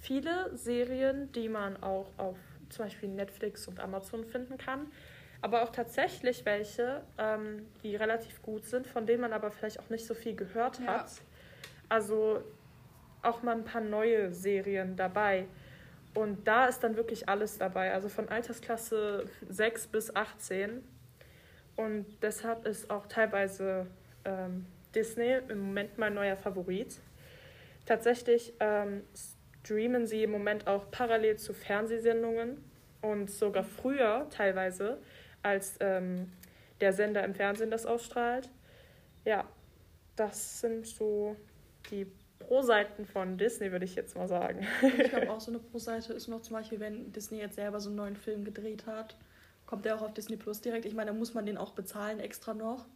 viele 0.00 0.54
Serien, 0.56 1.32
die 1.32 1.48
man 1.48 1.82
auch 1.82 2.06
auf 2.18 2.36
zum 2.68 2.84
Beispiel 2.84 3.08
Netflix 3.08 3.66
und 3.66 3.80
Amazon 3.80 4.24
finden 4.24 4.58
kann. 4.58 4.86
Aber 5.42 5.62
auch 5.62 5.70
tatsächlich 5.72 6.44
welche, 6.44 7.02
ähm, 7.18 7.66
die 7.82 7.96
relativ 7.96 8.42
gut 8.42 8.66
sind, 8.66 8.86
von 8.86 9.06
denen 9.06 9.22
man 9.22 9.32
aber 9.32 9.50
vielleicht 9.50 9.80
auch 9.80 9.88
nicht 9.88 10.06
so 10.06 10.12
viel 10.14 10.36
gehört 10.36 10.78
Ja. 10.80 10.86
hat. 10.86 11.10
Also 11.88 12.42
auch 13.22 13.42
mal 13.42 13.56
ein 13.56 13.64
paar 13.64 13.80
neue 13.80 14.32
Serien 14.32 14.96
dabei. 14.96 15.46
Und 16.14 16.46
da 16.46 16.66
ist 16.66 16.80
dann 16.80 16.96
wirklich 16.96 17.28
alles 17.28 17.58
dabei, 17.58 17.92
also 17.92 18.08
von 18.08 18.28
Altersklasse 18.28 19.26
6 19.48 19.86
bis 19.88 20.14
18. 20.14 20.82
Und 21.76 22.06
deshalb 22.22 22.66
ist 22.66 22.90
auch 22.90 23.06
teilweise 23.06 23.86
ähm, 24.24 24.66
Disney 24.94 25.38
im 25.48 25.60
Moment 25.60 25.98
mein 25.98 26.14
neuer 26.14 26.36
Favorit. 26.36 27.00
Tatsächlich 27.86 28.52
ähm, 28.60 29.02
streamen 29.62 30.06
sie 30.06 30.24
im 30.24 30.30
Moment 30.30 30.66
auch 30.66 30.90
parallel 30.90 31.36
zu 31.36 31.54
Fernsehsendungen 31.54 32.62
und 33.02 33.30
sogar 33.30 33.64
früher 33.64 34.26
teilweise 34.30 34.98
als 35.42 35.76
ähm, 35.80 36.32
der 36.80 36.92
Sender 36.92 37.24
im 37.24 37.34
Fernsehen 37.34 37.70
das 37.70 37.86
ausstrahlt. 37.86 38.48
Ja, 39.24 39.44
das 40.16 40.60
sind 40.60 40.86
so 40.86 41.36
die 41.90 42.06
Pro-Seiten 42.40 43.06
von 43.06 43.38
Disney, 43.38 43.70
würde 43.70 43.84
ich 43.84 43.94
jetzt 43.94 44.16
mal 44.16 44.26
sagen. 44.28 44.66
Ich 44.82 45.10
glaube 45.10 45.30
auch 45.30 45.40
so 45.40 45.50
eine 45.52 45.60
Pro-Seite 45.60 46.12
ist 46.12 46.26
noch 46.28 46.42
zum 46.42 46.54
Beispiel, 46.56 46.80
wenn 46.80 47.12
Disney 47.12 47.38
jetzt 47.38 47.54
selber 47.54 47.78
so 47.80 47.88
einen 47.88 47.96
neuen 47.96 48.16
Film 48.16 48.44
gedreht 48.44 48.86
hat, 48.86 49.16
kommt 49.66 49.84
der 49.84 49.94
auch 49.96 50.02
auf 50.02 50.14
Disney 50.14 50.36
Plus 50.36 50.60
direkt. 50.60 50.84
Ich 50.84 50.94
meine, 50.94 51.12
da 51.12 51.16
muss 51.16 51.32
man 51.34 51.46
den 51.46 51.56
auch 51.56 51.72
bezahlen 51.72 52.18
extra 52.18 52.54
noch. 52.54 52.86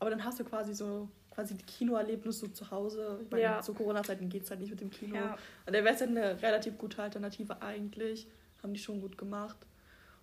Aber 0.00 0.10
dann 0.10 0.24
hast 0.24 0.40
du 0.40 0.44
quasi 0.44 0.74
so 0.74 1.08
quasi 1.30 1.54
die 1.54 1.64
Kinoerlebnisse 1.64 2.40
so 2.40 2.48
zu 2.48 2.70
Hause. 2.70 3.20
Ich 3.22 3.30
meine, 3.30 3.42
Ja. 3.42 3.60
zu 3.60 3.74
Corona-Zeiten 3.74 4.28
geht 4.28 4.42
es 4.42 4.50
halt 4.50 4.60
nicht 4.60 4.70
mit 4.70 4.80
dem 4.80 4.90
Kino. 4.90 5.14
Ja. 5.14 5.38
Und 5.66 5.72
der 5.72 5.84
wäre 5.84 5.92
jetzt 5.92 6.02
eine 6.02 6.42
relativ 6.42 6.76
gute 6.78 7.02
Alternative 7.02 7.62
eigentlich. 7.62 8.26
Haben 8.62 8.72
die 8.74 8.80
schon 8.80 9.00
gut 9.00 9.16
gemacht. 9.18 9.56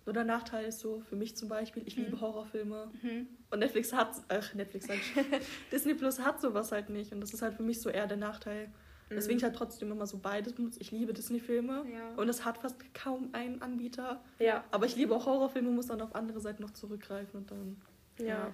Nur 0.06 0.12
der 0.12 0.24
Nachteil 0.24 0.66
ist 0.66 0.80
so, 0.80 1.00
für 1.00 1.16
mich 1.16 1.36
zum 1.36 1.48
Beispiel, 1.48 1.82
ich 1.86 1.96
liebe 1.96 2.20
Horrorfilme. 2.20 2.90
Mhm. 3.02 3.28
Und 3.50 3.58
Netflix 3.58 3.92
hat, 3.92 4.10
ach, 4.28 4.54
Netflix 4.54 4.86
sag 4.86 4.96
ich, 4.96 5.14
Disney 5.72 5.94
Plus 5.94 6.20
hat 6.20 6.40
sowas 6.40 6.72
halt 6.72 6.90
nicht. 6.90 7.12
Und 7.12 7.20
das 7.20 7.32
ist 7.32 7.40
halt 7.40 7.54
für 7.54 7.62
mich 7.62 7.80
so 7.80 7.88
eher 7.88 8.06
der 8.06 8.18
Nachteil. 8.18 8.70
Deswegen 9.10 9.38
ich 9.38 9.44
halt 9.44 9.54
trotzdem 9.54 9.92
immer 9.92 10.06
so 10.06 10.18
beides 10.18 10.54
benutze. 10.54 10.80
Ich 10.80 10.90
liebe 10.90 11.12
Disney-Filme. 11.12 11.84
Ja. 11.92 12.14
Und 12.16 12.28
es 12.28 12.44
hat 12.44 12.58
fast 12.58 12.76
kaum 12.94 13.30
einen 13.32 13.62
Anbieter. 13.62 14.22
Ja, 14.38 14.64
Aber 14.70 14.86
ich 14.86 14.96
liebe 14.96 15.14
auch 15.14 15.26
Horrorfilme, 15.26 15.70
muss 15.70 15.86
dann 15.86 16.00
auf 16.00 16.14
andere 16.14 16.40
Seiten 16.40 16.62
noch 16.62 16.72
zurückgreifen 16.72 17.40
und 17.40 17.50
dann. 17.50 17.76
ja. 18.18 18.52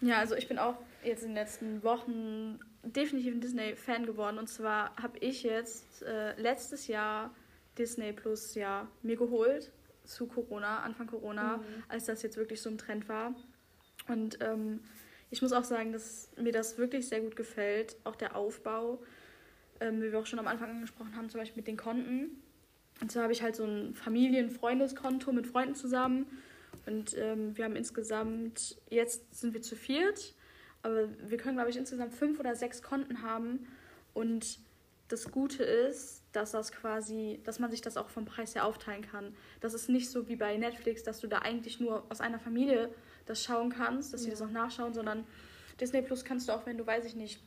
Ja, 0.00 0.18
also 0.18 0.34
ich 0.34 0.48
bin 0.48 0.58
auch 0.58 0.76
jetzt 1.02 1.22
in 1.22 1.30
den 1.30 1.36
letzten 1.36 1.82
Wochen 1.82 2.58
definitiv 2.82 3.32
ein 3.34 3.40
Disney-Fan 3.40 4.04
geworden. 4.04 4.38
Und 4.38 4.48
zwar 4.48 4.94
habe 4.96 5.18
ich 5.20 5.44
jetzt 5.44 6.02
äh, 6.02 6.38
letztes 6.38 6.88
Jahr 6.88 7.30
Disney 7.78 8.12
Plus 8.12 8.54
ja 8.54 8.86
mir 9.02 9.16
geholt 9.16 9.72
zu 10.04 10.26
Corona, 10.26 10.80
Anfang 10.80 11.06
Corona, 11.06 11.58
Mhm. 11.58 11.62
als 11.88 12.04
das 12.06 12.22
jetzt 12.22 12.36
wirklich 12.36 12.60
so 12.60 12.68
im 12.70 12.78
Trend 12.78 13.08
war. 13.08 13.34
Und 14.08 14.38
ähm, 14.40 14.80
ich 15.30 15.42
muss 15.42 15.52
auch 15.52 15.64
sagen, 15.64 15.92
dass 15.92 16.28
mir 16.36 16.52
das 16.52 16.78
wirklich 16.78 17.08
sehr 17.08 17.20
gut 17.20 17.36
gefällt. 17.36 17.96
Auch 18.04 18.16
der 18.16 18.36
Aufbau, 18.36 19.02
ähm, 19.80 20.00
wie 20.02 20.12
wir 20.12 20.18
auch 20.18 20.26
schon 20.26 20.38
am 20.38 20.46
Anfang 20.46 20.70
angesprochen 20.70 21.16
haben, 21.16 21.28
zum 21.30 21.40
Beispiel 21.40 21.58
mit 21.60 21.66
den 21.66 21.76
Konten. 21.76 22.42
Und 23.00 23.10
zwar 23.10 23.24
habe 23.24 23.32
ich 23.32 23.42
halt 23.42 23.56
so 23.56 23.64
ein 23.64 23.94
Familien-Freundeskonto 23.94 25.32
mit 25.32 25.46
Freunden 25.46 25.74
zusammen. 25.74 26.26
Und 26.86 27.16
ähm, 27.16 27.56
wir 27.56 27.64
haben 27.64 27.76
insgesamt, 27.76 28.76
jetzt 28.90 29.34
sind 29.34 29.54
wir 29.54 29.62
zu 29.62 29.74
viert, 29.74 30.34
aber 30.82 31.08
wir 31.28 31.38
können, 31.38 31.56
glaube 31.56 31.70
ich, 31.70 31.76
insgesamt 31.76 32.12
fünf 32.14 32.38
oder 32.38 32.54
sechs 32.54 32.82
Konten 32.82 33.22
haben. 33.22 33.66
Und 34.12 34.58
das 35.08 35.30
Gute 35.30 35.62
ist, 35.62 36.22
dass 36.32 36.52
das 36.52 36.72
quasi, 36.72 37.40
dass 37.44 37.58
man 37.58 37.70
sich 37.70 37.80
das 37.82 37.96
auch 37.96 38.08
vom 38.08 38.24
Preis 38.24 38.54
her 38.54 38.64
aufteilen 38.64 39.02
kann. 39.02 39.34
Das 39.60 39.74
ist 39.74 39.88
nicht 39.88 40.10
so 40.10 40.28
wie 40.28 40.36
bei 40.36 40.56
Netflix, 40.56 41.02
dass 41.02 41.20
du 41.20 41.26
da 41.26 41.40
eigentlich 41.40 41.78
nur 41.78 42.04
aus 42.10 42.20
einer 42.20 42.38
Familie 42.38 42.92
das 43.26 43.42
schauen 43.42 43.70
kannst, 43.70 44.12
dass 44.12 44.22
sie 44.22 44.28
Ja. 44.28 44.32
das 44.32 44.42
auch 44.42 44.50
nachschauen, 44.50 44.94
sondern 44.94 45.26
Disney 45.80 46.02
Plus 46.02 46.24
kannst 46.24 46.48
du 46.48 46.52
auch, 46.52 46.66
wenn 46.66 46.78
du, 46.78 46.86
weiß 46.86 47.04
ich 47.04 47.16
nicht, 47.16 47.40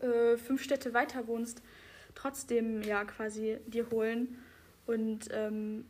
äh, 0.00 0.36
fünf 0.36 0.62
Städte 0.62 0.94
weiter 0.94 1.26
wohnst, 1.26 1.62
trotzdem 2.14 2.82
ja 2.82 3.04
quasi 3.04 3.58
dir 3.66 3.90
holen. 3.90 4.38
Und 4.86 5.28
ähm, 5.30 5.84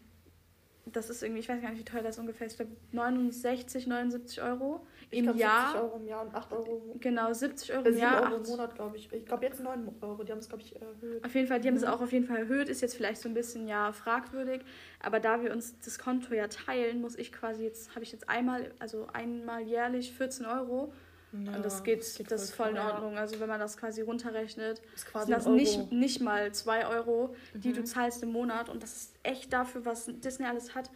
das 0.97 1.11
ist 1.11 1.23
irgendwie, 1.23 1.41
ich 1.41 1.49
weiß 1.49 1.61
gar 1.61 1.71
nicht, 1.71 1.81
wie 1.81 1.85
teuer 1.85 2.03
das 2.03 2.19
ungefähr 2.19 2.47
ist, 2.47 2.55
ich 2.55 2.59
glaube 2.67 2.73
69, 2.93 3.87
79 3.87 4.43
Euro 4.43 4.87
Ich 5.11 5.19
im 5.19 5.25
glaub, 5.27 5.37
Jahr. 5.37 5.67
70 5.73 5.81
Euro 5.83 5.97
im 5.99 6.07
Jahr 6.07 6.23
und 6.27 6.35
8 6.35 6.53
Euro 6.53 6.91
im 6.95 7.01
Genau, 7.01 7.33
70 7.33 7.73
Euro 7.73 7.85
äh, 7.85 7.89
im 7.89 7.95
7 7.95 8.03
Jahr. 8.03 8.23
Euro 8.33 8.37
im 8.43 8.43
Monat, 8.51 8.75
glaube 8.75 8.97
ich. 8.97 9.13
Ich 9.13 9.27
glaube 9.27 9.45
jetzt 9.47 9.61
9 9.63 9.89
Euro, 10.01 10.25
die 10.25 10.33
haben 10.33 10.39
es, 10.39 10.49
glaube 10.49 10.63
ich, 10.63 10.75
erhöht. 10.81 11.25
Auf 11.25 11.35
jeden 11.35 11.47
Fall, 11.49 11.61
die 11.61 11.69
haben 11.69 11.77
es 11.77 11.83
Mhm. 11.83 11.89
auch 11.89 12.01
auf 12.01 12.13
jeden 12.13 12.27
Fall 12.27 12.39
erhöht, 12.39 12.69
ist 12.69 12.81
jetzt 12.81 12.95
vielleicht 12.97 13.21
so 13.21 13.29
ein 13.29 13.35
bisschen 13.35 13.69
ja 13.69 13.93
fragwürdig, 13.93 14.63
aber 15.01 15.21
da 15.21 15.43
wir 15.43 15.53
uns 15.53 15.79
das 15.85 15.99
Konto 15.99 16.35
ja 16.35 16.49
teilen, 16.49 17.01
muss 17.01 17.17
ich 17.17 17.33
quasi 17.33 17.65
jetzt, 17.65 17.95
habe 17.95 18.03
ich 18.03 18.13
jetzt 18.13 18.29
einmal, 18.29 18.71
also 18.79 19.07
einmal 19.13 19.63
jährlich 19.63 20.13
14 20.13 20.47
Euro 20.47 20.93
Ja, 21.33 21.57
und 21.57 21.65
das 21.65 21.85
geht, 21.85 22.01
das 22.31 22.43
ist 22.43 22.55
voll 22.55 22.71
in 22.71 22.77
ja. 22.77 22.91
Ordnung. 22.95 23.19
Also 23.19 23.39
wenn 23.39 23.49
man 23.49 23.61
das 23.61 23.77
quasi 23.77 24.01
runterrechnet, 24.01 24.79
Ist 24.95 25.03
sind 25.03 25.13
quasi 25.13 25.31
das 25.33 25.47
nicht, 25.47 25.93
nicht 25.93 26.21
mal 26.21 26.53
2 26.53 26.87
Euro, 26.87 27.35
die 27.55 27.69
Mhm. 27.69 27.75
du 27.75 27.85
zahlst 27.85 28.23
im 28.23 28.33
Monat 28.33 28.69
und 28.69 28.83
das 28.83 28.97
ist 28.97 29.15
echt 29.23 29.53
dafür, 29.53 29.85
was 29.85 30.07
Disney 30.09 30.47
alles 30.47 30.75
hat, 30.75 30.91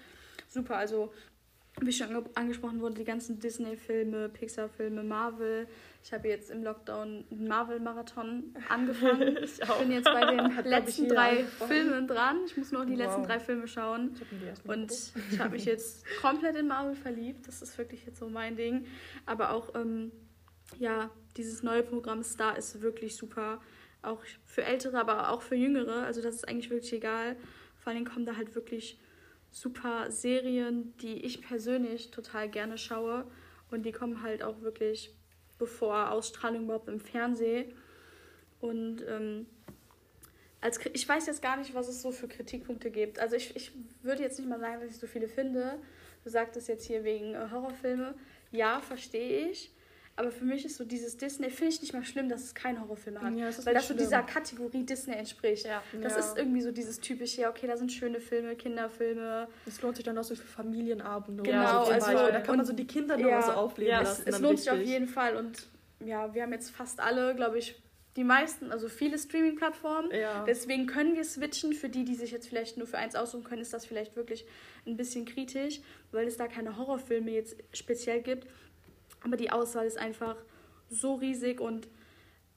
super. 0.48 0.76
Also 0.76 1.12
wie 1.80 1.92
schon 1.92 2.08
ange 2.08 2.24
angesprochen 2.34 2.80
wurde, 2.80 2.96
die 2.96 3.04
ganzen 3.04 3.40
Disney-Filme, 3.40 4.28
Pixar-Filme, 4.28 5.02
Marvel. 5.02 5.66
Ich 6.04 6.12
habe 6.12 6.28
jetzt 6.28 6.50
im 6.50 6.62
Lockdown 6.62 7.24
einen 7.30 7.48
Marvel-Marathon 7.48 8.54
angefangen. 8.68 9.38
ich 9.42 9.62
auch. 9.68 9.78
Bin 9.80 9.92
jetzt 9.92 10.04
bei 10.04 10.24
den 10.26 10.64
letzten 10.64 11.08
drei. 11.08 11.44
Filmen 11.44 12.06
dran. 12.06 12.40
Ich 12.46 12.56
muss 12.56 12.72
nur 12.72 12.82
noch 12.82 12.90
die 12.90 12.96
letzten 12.96 13.22
Wow. 13.22 13.26
drei 13.26 13.40
Filme 13.40 13.66
schauen. 13.66 14.14
Ich 14.14 14.68
Und 14.68 14.92
ich 15.30 15.38
habe 15.40 15.50
mich 15.50 15.64
jetzt 15.64 16.04
komplett 16.20 16.56
in 16.56 16.68
Marvel 16.68 16.94
verliebt. 16.94 17.48
Das 17.48 17.62
ist 17.62 17.78
wirklich 17.78 18.04
jetzt 18.04 18.18
so 18.18 18.28
mein 18.28 18.54
Ding. 18.56 18.84
Aber 19.24 19.52
auch, 19.52 19.74
ähm, 19.74 20.12
ja, 20.78 21.10
dieses 21.36 21.62
neue 21.62 21.82
Programm 21.82 22.22
Star 22.22 22.56
ist 22.58 22.82
wirklich 22.82 23.16
super. 23.16 23.60
Auch 24.02 24.22
für 24.44 24.64
Ältere, 24.64 24.98
aber 24.98 25.30
auch 25.30 25.40
für 25.42 25.54
Jüngere. 25.54 26.04
Also 26.04 26.20
das 26.20 26.34
ist 26.34 26.48
eigentlich 26.48 26.70
wirklich 26.70 26.92
egal. 26.92 27.36
Vor 27.78 27.92
allem 27.92 28.04
kommen 28.04 28.26
da 28.26 28.36
halt 28.36 28.54
wirklich 28.54 28.98
super 29.52 30.10
Serien, 30.10 30.94
die 30.96 31.24
ich 31.24 31.42
persönlich 31.42 32.10
total 32.10 32.48
gerne 32.48 32.78
schaue. 32.78 33.30
Und 33.70 33.84
die 33.84 33.92
kommen 33.92 34.22
halt 34.22 34.42
auch 34.42 34.60
wirklich 34.62 35.14
bevor 35.58 36.10
Ausstrahlung 36.10 36.64
überhaupt 36.64 36.88
im 36.88 36.98
Fernsehen. 36.98 37.72
Und 38.60 39.04
ähm, 39.06 39.46
als, 40.60 40.80
ich 40.92 41.08
weiß 41.08 41.26
jetzt 41.26 41.42
gar 41.42 41.56
nicht, 41.56 41.74
was 41.74 41.88
es 41.88 42.02
so 42.02 42.10
für 42.10 42.28
Kritikpunkte 42.28 42.90
gibt. 42.90 43.18
Also 43.18 43.36
ich, 43.36 43.54
ich 43.54 43.72
würde 44.02 44.22
jetzt 44.22 44.38
nicht 44.38 44.48
mal 44.48 44.58
sagen, 44.58 44.80
dass 44.80 44.90
ich 44.90 44.98
so 44.98 45.06
viele 45.06 45.28
finde. 45.28 45.78
Du 46.24 46.30
sagtest 46.30 46.68
jetzt 46.68 46.86
hier 46.86 47.04
wegen 47.04 47.34
äh, 47.34 47.48
Horrorfilme. 47.50 48.14
Ja, 48.50 48.80
verstehe 48.80 49.50
ich. 49.50 49.72
Aber 50.14 50.30
für 50.30 50.44
mich 50.44 50.64
ist 50.66 50.76
so 50.76 50.84
dieses 50.84 51.16
Disney, 51.16 51.48
finde 51.48 51.72
ich 51.74 51.80
nicht 51.80 51.94
mal 51.94 52.04
schlimm, 52.04 52.28
dass 52.28 52.42
es 52.42 52.54
keine 52.54 52.80
Horrorfilme 52.80 53.20
hat. 53.22 53.34
Ja, 53.34 53.46
das 53.46 53.64
weil 53.64 53.72
das 53.72 53.84
so 53.84 53.94
schlimm. 53.94 53.98
dieser 54.06 54.22
Kategorie 54.22 54.84
Disney 54.84 55.14
entspricht. 55.14 55.64
Ja. 55.66 55.82
Das 56.02 56.12
Ja. 56.12 56.18
ist 56.18 56.36
irgendwie 56.36 56.60
so 56.60 56.70
dieses 56.70 57.00
typische, 57.00 57.40
ja, 57.42 57.50
okay, 57.50 57.66
da 57.66 57.76
sind 57.78 57.90
schöne 57.90 58.20
Filme, 58.20 58.54
Kinderfilme. 58.54 59.48
Es 59.66 59.80
lohnt 59.80 59.96
sich 59.96 60.04
dann 60.04 60.18
auch 60.18 60.24
so 60.24 60.34
für 60.34 60.46
Familienabende. 60.46 61.42
Genau, 61.42 61.84
so 61.86 61.92
also- 61.92 62.06
Beispiel. 62.12 62.32
Da 62.32 62.40
kann 62.40 62.56
man 62.58 62.66
so 62.66 62.74
die 62.74 62.86
Kinder 62.86 63.16
noch 63.16 63.26
ja, 63.26 63.40
mal 63.40 63.42
so 63.46 63.52
aufleben 63.52 63.90
ja, 63.90 64.02
Es, 64.02 64.08
lassen. 64.08 64.22
es 64.26 64.34
dann 64.34 64.42
lohnt 64.42 64.58
sich 64.58 64.70
auf 64.70 64.80
jeden 64.80 65.08
Fall. 65.08 65.34
Und 65.36 65.66
ja, 66.04 66.34
wir 66.34 66.42
haben 66.42 66.52
jetzt 66.52 66.70
fast 66.70 67.00
alle, 67.00 67.34
glaube 67.34 67.58
ich, 67.58 67.80
die 68.16 68.24
meisten, 68.24 68.70
also 68.70 68.90
viele 68.90 69.18
Streaming-Plattformen. 69.18 70.10
Ja. 70.10 70.44
Deswegen 70.44 70.86
können 70.86 71.16
wir 71.16 71.24
switchen. 71.24 71.72
Für 71.72 71.88
die, 71.88 72.04
die 72.04 72.14
sich 72.14 72.30
jetzt 72.32 72.46
vielleicht 72.48 72.76
nur 72.76 72.86
für 72.86 72.98
eins 72.98 73.14
aussuchen 73.16 73.44
können, 73.44 73.62
ist 73.62 73.72
das 73.72 73.86
vielleicht 73.86 74.14
wirklich 74.16 74.44
ein 74.86 74.98
bisschen 74.98 75.24
kritisch, 75.24 75.80
weil 76.10 76.26
es 76.26 76.36
da 76.36 76.46
keine 76.48 76.76
Horrorfilme 76.76 77.30
jetzt 77.30 77.56
speziell 77.72 78.20
gibt. 78.20 78.46
Aber 79.24 79.36
die 79.36 79.50
Auswahl 79.50 79.86
ist 79.86 79.98
einfach 79.98 80.36
so 80.90 81.14
riesig 81.14 81.60
und 81.60 81.88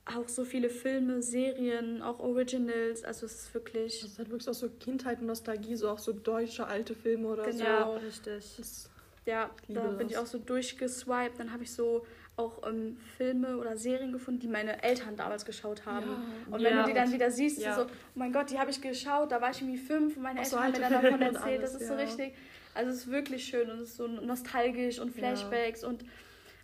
auch 0.06 0.28
so 0.28 0.44
viele 0.46 0.70
Filme, 0.70 1.22
Serien, 1.24 2.02
auch 2.02 2.20
Originals. 2.20 3.04
Also 3.04 3.26
es 3.26 3.34
ist 3.46 3.54
wirklich. 3.54 4.02
Das 4.02 4.12
ist 4.12 4.18
halt 4.20 4.30
wirklich 4.30 4.48
auch 4.50 4.54
so 4.54 4.70
Kindheit 4.70 5.20
und 5.20 5.26
Nostalgie, 5.28 5.76
so 5.76 5.90
auch 5.90 5.98
so 6.00 6.12
deutsche 6.14 6.68
alte 6.68 6.94
Filme 6.96 7.28
oder 7.30 7.44
Genau. 7.46 7.64
Ja, 7.64 7.84
richtig. 7.98 8.44
so. 8.46 8.62
Das, 8.62 8.90
Ja, 9.26 9.50
da 9.68 9.82
bin 9.92 10.08
ich 10.08 10.14
das. 10.14 10.22
auch 10.24 10.28
so 10.28 10.38
durchgeswiped. 10.38 11.40
Dann 11.40 11.52
habe 11.52 11.64
ich 11.64 11.72
so 11.72 12.06
auch 12.38 12.68
ähm, 12.68 12.98
Filme 13.18 13.58
oder 13.58 13.78
Serien 13.78 14.12
gefunden, 14.12 14.42
die 14.42 14.48
meine 14.48 14.84
Eltern 14.84 15.16
damals 15.16 15.46
geschaut 15.46 15.86
haben. 15.88 16.06
Ja. 16.06 16.54
Und 16.56 16.64
wenn 16.64 16.74
Ja. 16.76 16.84
du 16.84 16.90
die 16.90 16.94
dann 16.94 17.12
wieder 17.12 17.32
siehst, 17.32 17.60
Ja. 17.62 17.76
so, 17.76 17.84
oh 17.84 17.88
mein 18.14 18.32
Gott, 18.34 18.52
die 18.52 18.60
habe 18.60 18.70
ich 18.70 18.82
geschaut, 18.82 19.32
da 19.32 19.42
war 19.42 19.50
ich 19.52 19.62
irgendwie 19.62 19.80
fünf 19.80 20.18
und 20.18 20.22
meine 20.24 20.42
Auch 20.42 20.46
so 20.46 20.58
Eltern 20.58 20.84
haben 20.84 20.92
mir 20.92 21.02
dann 21.12 21.20
davon 21.22 21.22
erzählt. 21.36 21.64
Das 21.64 21.72
alles, 21.72 21.82
ist 21.82 21.88
so 21.88 21.96
richtig. 21.96 22.36
Also 22.76 22.92
es 22.92 22.98
ist 22.98 23.12
wirklich 23.12 23.44
schön 23.46 23.72
und 23.72 23.80
es 23.80 23.90
ist 23.92 23.98
so 23.98 24.06
nostalgisch 24.08 25.00
und 25.00 25.16
Ja. 25.16 25.34
Flashbacks 25.34 25.84
und 25.84 26.04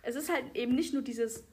es 0.02 0.16
ist 0.16 0.30
halt 0.30 0.44
eben 0.54 0.74
nicht 0.74 0.92
nur 0.92 1.02
dieses 1.02 1.44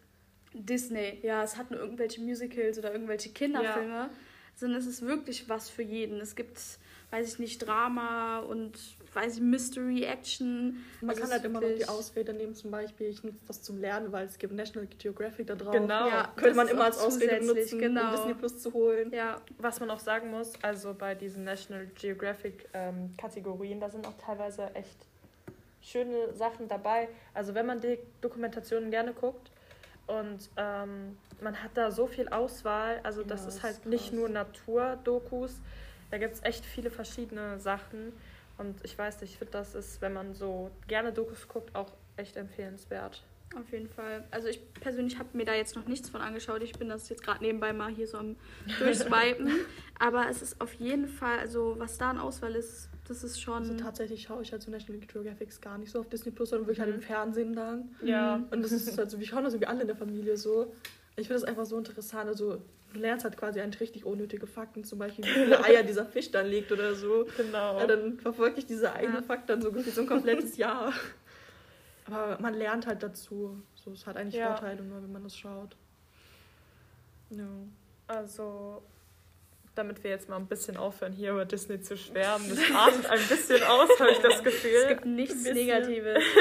Disney, 0.53 1.19
ja, 1.21 1.43
es 1.43 1.57
hat 1.57 1.71
nur 1.71 1.79
irgendwelche 1.79 2.21
Musicals 2.21 2.77
oder 2.77 2.91
irgendwelche 2.91 3.29
Kinderfilme, 3.29 4.09
sondern 4.55 4.79
es 4.79 4.87
ist 4.87 5.03
wirklich 5.03 5.47
was 5.47 5.69
für 5.69 5.83
jeden. 5.83 6.19
Es 6.19 6.35
gibt, 6.35 6.59
weiß 7.11 7.33
ich 7.33 7.39
nicht, 7.39 7.59
Drama 7.59 8.39
und 8.39 8.77
weiß 9.13 9.35
ich, 9.35 9.41
Mystery, 9.41 10.03
Action. 10.03 10.83
Man 11.01 11.11
Also 11.11 11.21
kann 11.21 11.31
halt 11.31 11.45
immer 11.45 11.61
noch 11.61 11.75
die 11.75 11.87
Ausrede 11.87 12.33
nehmen, 12.33 12.55
zum 12.55 12.71
Beispiel, 12.71 13.07
ich 13.07 13.23
nutze 13.23 13.39
das 13.47 13.61
zum 13.61 13.79
Lernen, 13.79 14.11
weil 14.11 14.25
es 14.25 14.37
gibt 14.37 14.53
National 14.53 14.87
Geographic 14.97 15.47
da 15.47 15.55
drauf. 15.55 15.73
Genau. 15.73 16.07
Ja, 16.07 16.31
Könnte 16.35 16.55
man 16.55 16.67
immer 16.67 16.85
als 16.85 16.97
Ausrede 16.97 17.45
nutzen, 17.45 17.79
genau. 17.79 18.09
um 18.09 18.15
Disney 18.15 18.33
Plus 18.33 18.59
zu 18.59 18.73
holen. 18.73 19.11
Ja, 19.13 19.41
Was 19.57 19.79
man 19.79 19.89
auch 19.91 19.99
sagen 19.99 20.31
muss, 20.31 20.53
also 20.61 20.93
bei 20.93 21.15
diesen 21.15 21.43
National 21.43 21.87
Geographic 21.87 22.67
ähm, 22.73 23.13
Kategorien, 23.17 23.79
da 23.79 23.89
sind 23.89 24.05
auch 24.07 24.17
teilweise 24.17 24.73
echt 24.75 25.08
schöne 25.81 26.33
Sachen 26.33 26.67
dabei. 26.67 27.07
Also 27.33 27.53
wenn 27.55 27.65
man 27.65 27.79
die 27.81 27.99
Dokumentationen 28.21 28.91
gerne 28.91 29.13
guckt 29.13 29.51
und 30.07 30.49
ähm, 30.57 31.17
man 31.41 31.63
hat 31.63 31.71
da 31.75 31.91
so 31.91 32.07
viel 32.07 32.27
Auswahl, 32.29 32.99
also 33.03 33.23
das 33.23 33.43
Ja, 33.43 33.47
ist 33.49 33.63
halt 33.63 33.75
ist 33.77 33.85
nicht 33.85 34.05
krass. 34.05 34.13
nur 34.13 34.29
Naturdokus, 34.29 35.59
da 36.11 36.17
gibt 36.17 36.33
es 36.35 36.43
echt 36.43 36.65
viele 36.65 36.89
verschiedene 36.89 37.59
Sachen 37.59 38.13
und 38.57 38.83
ich 38.83 38.97
weiß 38.97 39.21
nicht, 39.21 39.31
ich 39.33 39.37
finde, 39.37 39.53
das 39.53 39.75
ist, 39.75 40.01
wenn 40.01 40.13
man 40.13 40.33
so 40.33 40.69
gerne 40.87 41.13
Dokus 41.13 41.47
guckt, 41.47 41.73
auch 41.75 41.91
echt 42.17 42.35
empfehlenswert. 42.35 43.23
Auf 43.57 43.71
jeden 43.71 43.89
Fall. 43.89 44.23
Also 44.29 44.47
ich 44.47 44.73
persönlich 44.75 45.17
habe 45.17 45.29
mir 45.33 45.45
da 45.45 45.53
jetzt 45.55 45.75
noch 45.75 45.87
nichts 45.87 46.07
von 46.09 46.21
angeschaut. 46.21 46.61
Ich 46.61 46.73
bin 46.73 46.87
das 46.89 47.09
jetzt 47.09 47.23
gerade 47.23 47.43
nebenbei 47.43 47.73
mal 47.73 47.89
hier 47.89 48.05
so 48.07 48.19
am 48.19 48.35
Durchswipen. 48.79 49.51
Aber 49.97 50.29
es 50.29 50.41
ist 50.43 50.61
auf 50.61 50.73
jeden 50.75 51.07
Fall, 51.07 51.39
also 51.39 51.75
was 51.79 51.97
da 51.97 52.11
an 52.11 52.19
Auswahl 52.19 52.53
ist, 52.55 52.88
das 53.09 53.23
ist 53.23 53.41
schon. 53.41 53.55
Also 53.55 53.73
tatsächlich 53.75 54.21
schaue 54.23 54.41
ich 54.43 54.51
halt 54.51 54.61
so 54.61 54.71
National 54.71 55.01
Geographic 55.05 55.61
gar 55.61 55.77
nicht 55.77 55.91
so 55.91 55.99
auf 55.99 56.07
Disney 56.09 56.31
Plus, 56.31 56.49
sondern 56.51 56.67
wirklich 56.67 56.79
halt 56.79 56.89
Mhm. 56.91 56.95
im 56.95 57.01
Fernsehen 57.01 57.53
dann. 57.53 57.95
Ja. 58.03 58.41
Und 58.51 58.61
das 58.61 58.71
ist 58.71 58.97
halt 58.97 59.09
so, 59.11 59.19
wir 59.19 59.27
schauen 59.27 59.43
das 59.43 59.53
irgendwie 59.53 59.67
alle 59.67 59.81
in 59.81 59.87
der 59.87 59.95
Familie 59.97 60.37
so. 60.37 60.71
Ich 61.17 61.27
finde 61.27 61.41
das 61.41 61.43
einfach 61.43 61.65
so 61.65 61.77
interessant. 61.77 62.29
Also 62.29 62.61
du 62.93 62.99
lernst 62.99 63.25
halt 63.25 63.35
quasi 63.35 63.59
eigentlich 63.59 63.81
richtig 63.81 64.05
unnötige 64.05 64.47
Fakten, 64.47 64.83
zum 64.83 64.99
Beispiel 64.99 65.25
wie 65.25 65.29
viele 65.29 65.59
Eier 65.65 65.83
dieser 65.83 66.05
Fisch 66.05 66.31
dann 66.31 66.47
legt 66.47 66.71
oder 66.71 66.95
so. 66.95 67.27
Genau. 67.35 67.79
Ja, 67.79 67.87
dann 67.87 68.17
verfolge 68.19 68.59
ich 68.59 68.65
diese 68.65 68.93
eine 68.93 69.15
Ja. 69.15 69.21
Fakt 69.21 69.49
dann 69.49 69.61
so 69.61 69.71
gefühlt 69.71 69.95
so 69.95 70.01
ein 70.01 70.07
komplettes 70.07 70.55
Jahr. 70.63 70.93
Aber 72.05 72.39
man 72.41 72.53
lernt 72.53 72.87
halt 72.87 73.03
dazu. 73.03 73.61
So, 73.75 73.91
es 73.91 74.05
hat 74.07 74.17
eigentlich 74.17 74.35
Ja. 74.35 74.47
Vorteile 74.55 74.81
nur, 74.83 75.01
wenn 75.03 75.11
man 75.11 75.23
das 75.23 75.37
schaut. 75.37 75.75
Ja. 77.31 77.45
Also, 78.07 78.81
damit 79.79 80.03
wir 80.03 80.11
jetzt 80.11 80.29
mal 80.29 80.35
ein 80.37 80.45
bisschen 80.47 80.77
aufhören, 80.77 81.11
hier 81.13 81.31
über 81.31 81.45
Disney 81.45 81.81
zu 81.81 81.97
schwärmen, 81.97 82.47
das 82.49 82.59
artet 82.75 83.05
ein 83.09 83.19
bisschen 83.27 83.63
aus, 83.63 83.89
habe 83.99 84.11
ich 84.11 84.19
das 84.19 84.43
Gefühl. 84.43 84.71
es 84.83 84.87
gibt 84.89 85.05
nichts. 85.05 85.43
Negatives. 85.43 86.23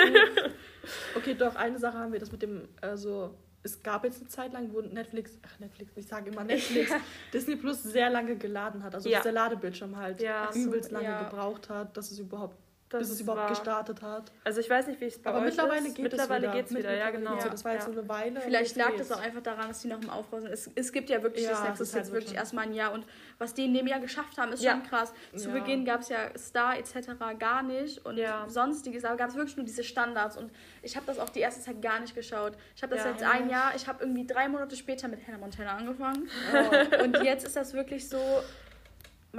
Okay, 1.15 1.35
doch, 1.35 1.55
eine 1.57 1.79
Sache 1.79 1.99
haben 1.99 2.13
wir, 2.13 2.19
das 2.21 2.33
mit 2.33 2.41
dem, 2.41 2.67
also 2.81 3.35
es 3.63 3.83
gab 3.83 4.05
jetzt 4.05 4.21
eine 4.21 4.29
Zeit 4.29 4.53
lang, 4.55 4.73
wo 4.73 4.81
Netflix, 4.81 5.39
ach 5.47 5.59
Netflix, 5.59 5.93
ich 5.97 6.07
sage 6.07 6.31
immer 6.31 6.45
Netflix, 6.45 6.91
Disney 7.35 7.57
Plus 7.57 7.83
sehr 7.83 8.09
lange 8.09 8.37
geladen 8.37 8.83
hat. 8.83 8.95
Also 8.95 9.09
Ja. 9.11 9.19
dass 9.19 9.25
der 9.25 9.33
Ladebildschirm 9.33 9.97
halt 9.99 10.23
Ja. 10.23 10.49
übelst 10.55 10.91
lange 10.91 11.05
ja. 11.07 11.25
gebraucht 11.29 11.69
hat, 11.69 11.95
dass 11.97 12.11
es 12.11 12.19
überhaupt, 12.19 12.57
Das 12.91 13.01
bis 13.01 13.11
es 13.11 13.21
überhaupt 13.21 13.43
war- 13.43 13.49
gestartet 13.51 14.01
hat. 14.03 14.33
Also 14.45 14.61
ich 14.61 14.71
weiß 14.71 14.87
nicht, 14.87 14.99
wie 15.01 15.05
es 15.07 15.19
bei 15.19 15.29
Aber 15.31 15.41
euch 15.41 15.45
mittlerweile 15.47 15.87
ist. 15.89 15.95
geht 15.95 16.03
mittlerweile 16.05 16.47
es 16.47 16.53
wieder. 16.53 16.63
geht's 16.63 16.71
wieder. 16.75 16.95
Ja, 16.95 17.05
Mittlerweile 17.07 17.19
genau. 17.19 17.37
wieder. 17.41 17.51
Das 17.51 17.65
war 17.65 17.73
jetzt 17.75 17.87
ja. 17.87 17.93
so 17.93 17.99
eine 18.01 18.09
Weile. 18.09 18.41
Vielleicht 18.41 18.77
lag 18.77 18.93
das 18.97 19.13
auch 19.13 19.21
einfach 19.21 19.43
daran, 19.43 19.69
dass 19.69 19.81
die 19.83 19.89
noch 19.89 20.01
im 20.01 20.09
Aufbau 20.09 20.41
sind. 20.41 20.51
Es, 20.53 20.71
es 20.75 20.91
gibt 20.93 21.11
ja 21.11 21.23
wirklich 21.23 21.45
Ja, 21.45 21.51
das 21.51 21.61
Netflix 21.61 21.81
ist 21.81 21.95
halt 21.95 22.05
jetzt 22.05 22.13
wirklich 22.13 22.25
wirklich- 22.31 22.39
erstmal 22.39 22.65
ein 22.65 22.73
Jahr. 22.73 22.93
Und 22.93 23.05
was 23.39 23.53
die 23.53 23.67
in 23.67 23.75
dem 23.75 23.87
Jahr 23.87 24.01
geschafft 24.01 24.39
haben, 24.39 24.53
ist 24.53 24.63
Ja. 24.63 24.73
schon 24.73 24.83
krass. 24.85 25.13
Zu 25.37 25.49
Ja. 25.49 25.55
Beginn 25.55 25.85
gab 25.85 26.01
es 26.01 26.09
ja 26.09 26.31
Star 26.39 26.79
etc. 26.79 27.35
gar 27.39 27.63
nicht 27.63 28.05
und 28.07 28.17
Ja. 28.17 28.47
sonstiges, 28.49 29.05
aber 29.05 29.17
gab 29.17 29.29
es 29.29 29.35
wirklich 29.37 29.57
nur 29.59 29.67
diese 29.67 29.85
Standards. 29.85 30.37
Und 30.39 30.51
ich 30.83 30.97
habe 30.97 31.05
das 31.05 31.19
auch 31.19 31.29
die 31.29 31.41
erste 31.41 31.61
Zeit 31.61 31.83
gar 31.83 32.01
nicht 32.01 32.15
geschaut. 32.15 32.55
Ich 32.75 32.83
habe 32.83 32.95
das 32.95 33.05
Ja. 33.05 33.11
jetzt 33.11 33.23
ein 33.23 33.51
Jahr, 33.51 33.73
ich 33.77 33.87
habe 33.87 34.03
irgendwie 34.03 34.27
drei 34.27 34.49
Monate 34.49 34.77
später 34.77 35.09
mit 35.09 35.27
Hannah 35.27 35.39
Montana 35.39 35.77
angefangen. 35.77 36.29
Oh. 36.55 37.05
Und 37.05 37.23
jetzt 37.23 37.47
ist 37.47 37.55
das 37.57 37.75
wirklich 37.75 38.09
so, 38.09 38.19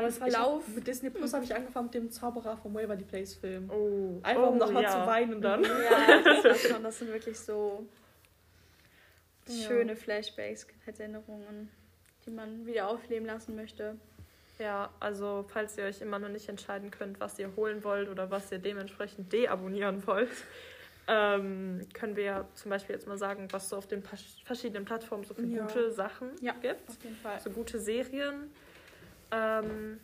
mein 0.02 0.08
Was- 0.08 0.18
ich 0.18 0.34
Verlauf. 0.34 0.68
Hab, 0.68 0.76
mit 0.76 0.88
Disney 0.88 1.10
Plus 1.10 1.34
habe 1.34 1.44
ich 1.44 1.56
angefangen 1.56 1.86
mit 1.86 1.94
dem 1.94 2.12
Zauberer 2.12 2.58
vom 2.58 2.74
Waverly 2.74 3.04
Place 3.04 3.36
Film. 3.36 3.70
Oh, 3.70 4.20
Einfach 4.24 4.44
oh, 4.44 4.50
um 4.50 4.58
nochmal 4.58 4.84
ja. 4.84 4.92
zu 4.92 5.08
weinen 5.08 5.42
dann. 5.42 5.64
Ja, 5.64 6.54
schon, 6.56 6.84
das 6.84 7.00
sind 7.00 7.12
wirklich 7.12 7.40
so 7.40 7.86
Ja. 9.48 9.68
schöne 9.68 9.96
Flashbacks, 9.96 10.68
Erinnerungen, 10.86 11.70
die 12.26 12.32
man 12.32 12.66
wieder 12.66 12.88
aufleben 12.88 13.26
lassen 13.28 13.56
möchte. 13.56 13.96
Ja, 14.58 14.90
also 15.00 15.46
falls 15.48 15.78
ihr 15.78 15.86
euch 15.86 16.02
immer 16.02 16.20
noch 16.20 16.28
nicht 16.30 16.50
entscheiden 16.50 16.92
könnt, 16.92 17.20
was 17.20 17.40
ihr 17.40 17.56
holen 17.56 17.84
wollt 17.84 18.10
oder 18.10 18.30
was 18.30 18.52
ihr 18.52 18.60
dementsprechend 18.60 19.32
deabonnieren 19.32 20.06
wollt, 20.06 20.30
ähm, 21.08 21.82
können 21.94 22.16
wir 22.18 22.24
ja 22.24 22.48
zum 22.56 22.70
Beispiel 22.72 22.96
jetzt 22.96 23.08
mal 23.08 23.18
sagen, 23.18 23.48
was 23.52 23.70
so 23.70 23.78
auf 23.78 23.88
den 23.88 24.04
verschiedenen 24.44 24.84
Plattformen 24.86 25.24
so 25.24 25.34
für 25.34 25.44
Ja. 25.46 25.66
gute 25.66 25.92
Sachen 25.92 26.32
Ja. 26.42 26.52
gibt. 26.62 26.90
Auf 26.90 27.02
jeden 27.04 27.16
Fall. 27.16 27.40
So 27.40 27.50
gute 27.52 27.80
Serien. 27.80 28.52
Ähm, 29.32 30.00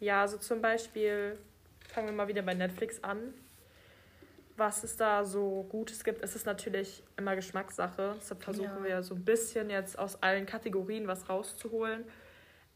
ja, 0.00 0.22
also 0.22 0.38
zum 0.38 0.60
Beispiel, 0.62 1.38
fangen 1.88 2.08
wir 2.08 2.14
mal 2.14 2.28
wieder 2.28 2.42
bei 2.42 2.54
Netflix 2.54 3.02
an. 3.02 3.34
Was 4.56 4.82
es 4.82 4.96
da 4.96 5.24
so 5.24 5.66
Gutes 5.68 6.02
gibt, 6.02 6.20
ist 6.22 6.34
es 6.34 6.44
natürlich 6.44 7.02
immer 7.16 7.36
Geschmackssache. 7.36 8.14
Deshalb 8.18 8.42
versuchen 8.42 8.78
Ja. 8.78 8.84
wir 8.84 9.02
so 9.02 9.14
ein 9.14 9.24
bisschen 9.24 9.70
jetzt 9.70 9.98
aus 9.98 10.20
allen 10.22 10.46
Kategorien 10.46 11.06
was 11.06 11.28
rauszuholen. 11.28 12.04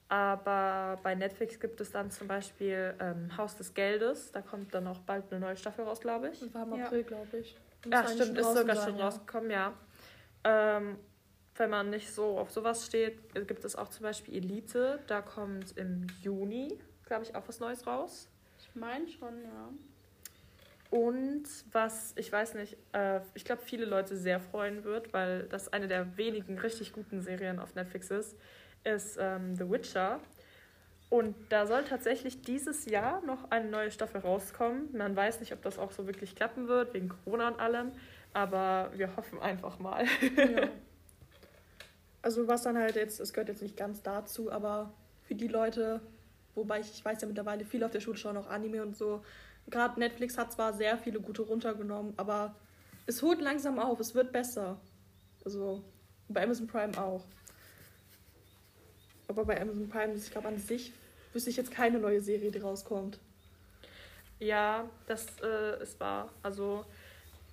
Aber 0.08 0.98
bei 1.02 1.14
Netflix 1.14 1.58
gibt 1.58 1.80
es 1.80 1.90
dann 1.90 2.10
zum 2.10 2.28
Beispiel 2.28 2.94
ähm, 3.00 3.34
Haus 3.36 3.56
des 3.56 3.72
Geldes. 3.74 4.30
Da 4.30 4.42
kommt 4.42 4.74
dann 4.74 4.86
auch 4.86 4.98
bald 5.00 5.24
eine 5.30 5.40
neue 5.40 5.56
Staffel 5.56 5.84
raus, 5.84 6.00
glaube 6.00 6.28
ich. 6.28 6.38
Das 6.40 6.52
war 6.54 6.64
im 6.66 6.74
Ja. 6.74 6.84
April, 6.84 7.02
glaube 7.04 7.38
ich. 7.38 7.56
Muss 7.84 7.92
Ja, 7.92 8.06
stimmt, 8.06 8.38
ist 8.38 8.54
sogar 8.54 8.76
sein, 8.76 8.88
schon 8.90 8.98
ja. 8.98 9.04
rausgekommen, 9.06 9.50
ja. 9.50 9.72
Ähm, 10.44 10.98
wenn 11.56 11.70
man 11.70 11.90
nicht 11.90 12.12
so 12.12 12.38
auf 12.38 12.50
sowas 12.50 12.86
steht, 12.86 13.18
gibt 13.46 13.64
es 13.64 13.76
auch 13.76 13.88
zum 13.88 14.04
Beispiel 14.04 14.36
Elite. 14.36 15.00
Da 15.06 15.20
kommt 15.20 15.76
im 15.76 16.06
Juni, 16.22 16.78
glaube 17.06 17.24
ich, 17.24 17.34
auch 17.34 17.46
was 17.46 17.60
Neues 17.60 17.86
raus. 17.86 18.28
Ich 18.58 18.74
meine 18.74 19.06
schon, 19.08 19.42
ja. 19.42 19.68
Und 20.90 21.44
was, 21.72 22.12
ich 22.16 22.30
weiß 22.30 22.54
nicht, 22.54 22.76
äh, 22.92 23.20
ich 23.34 23.44
glaube, 23.44 23.62
viele 23.62 23.86
Leute 23.86 24.16
sehr 24.16 24.40
freuen 24.40 24.84
wird, 24.84 25.12
weil 25.14 25.44
das 25.44 25.72
eine 25.72 25.88
der 25.88 26.16
wenigen 26.18 26.58
richtig 26.58 26.92
guten 26.92 27.22
Serien 27.22 27.58
auf 27.58 27.74
Netflix 27.74 28.10
ist, 28.10 28.36
ist 28.84 29.16
ähm, 29.18 29.56
The 29.56 29.70
Witcher. 29.70 30.20
Und 31.08 31.34
da 31.50 31.66
soll 31.66 31.84
tatsächlich 31.84 32.42
dieses 32.42 32.86
Jahr 32.86 33.22
noch 33.24 33.50
eine 33.50 33.68
neue 33.68 33.90
Staffel 33.90 34.20
rauskommen. 34.20 34.88
Man 34.96 35.14
weiß 35.14 35.40
nicht, 35.40 35.52
ob 35.52 35.62
das 35.62 35.78
auch 35.78 35.92
so 35.92 36.06
wirklich 36.06 36.34
klappen 36.34 36.68
wird, 36.68 36.94
wegen 36.94 37.08
Corona 37.08 37.48
und 37.48 37.60
allem. 37.60 37.92
Aber 38.32 38.90
wir 38.94 39.16
hoffen 39.16 39.38
einfach 39.38 39.78
mal. 39.78 40.06
Ja. 40.36 40.68
Also 42.22 42.46
was 42.46 42.62
dann 42.62 42.78
halt 42.78 42.94
jetzt, 42.94 43.20
es 43.20 43.32
gehört 43.32 43.48
jetzt 43.48 43.62
nicht 43.62 43.76
ganz 43.76 44.02
dazu, 44.02 44.50
aber 44.50 44.92
für 45.24 45.34
die 45.34 45.48
Leute, 45.48 46.00
wobei 46.54 46.80
ich, 46.80 46.90
ich 46.92 47.04
weiß 47.04 47.20
ja 47.20 47.26
mittlerweile 47.26 47.64
viele 47.64 47.84
auf 47.84 47.92
der 47.92 48.00
Schule 48.00 48.16
schauen 48.16 48.36
auch 48.36 48.48
Anime 48.48 48.82
und 48.82 48.96
so. 48.96 49.24
Gerade 49.68 49.98
Netflix 49.98 50.38
hat 50.38 50.52
zwar 50.52 50.72
sehr 50.72 50.98
viele 50.98 51.20
gute 51.20 51.42
runtergenommen, 51.42 52.14
aber 52.16 52.54
es 53.06 53.22
holt 53.22 53.40
langsam 53.40 53.78
auf, 53.78 53.98
es 54.00 54.14
wird 54.14 54.32
besser. 54.32 54.78
Also 55.44 55.82
bei 56.28 56.44
Amazon 56.44 56.66
Prime 56.68 56.96
auch. 56.96 57.24
Aber 59.28 59.44
bei 59.44 59.60
Amazon 59.60 59.88
Prime, 59.88 60.14
ich 60.14 60.30
glaube 60.30 60.48
an 60.48 60.58
sich, 60.58 60.92
wüsste 61.32 61.50
ich 61.50 61.56
jetzt 61.56 61.70
keine 61.70 61.98
neue 61.98 62.20
Serie, 62.20 62.50
die 62.50 62.58
rauskommt. 62.58 63.18
Ja, 64.38 64.88
das 65.06 65.26
äh, 65.42 65.82
ist 65.82 65.98
wahr. 66.00 66.28
Also 66.42 66.84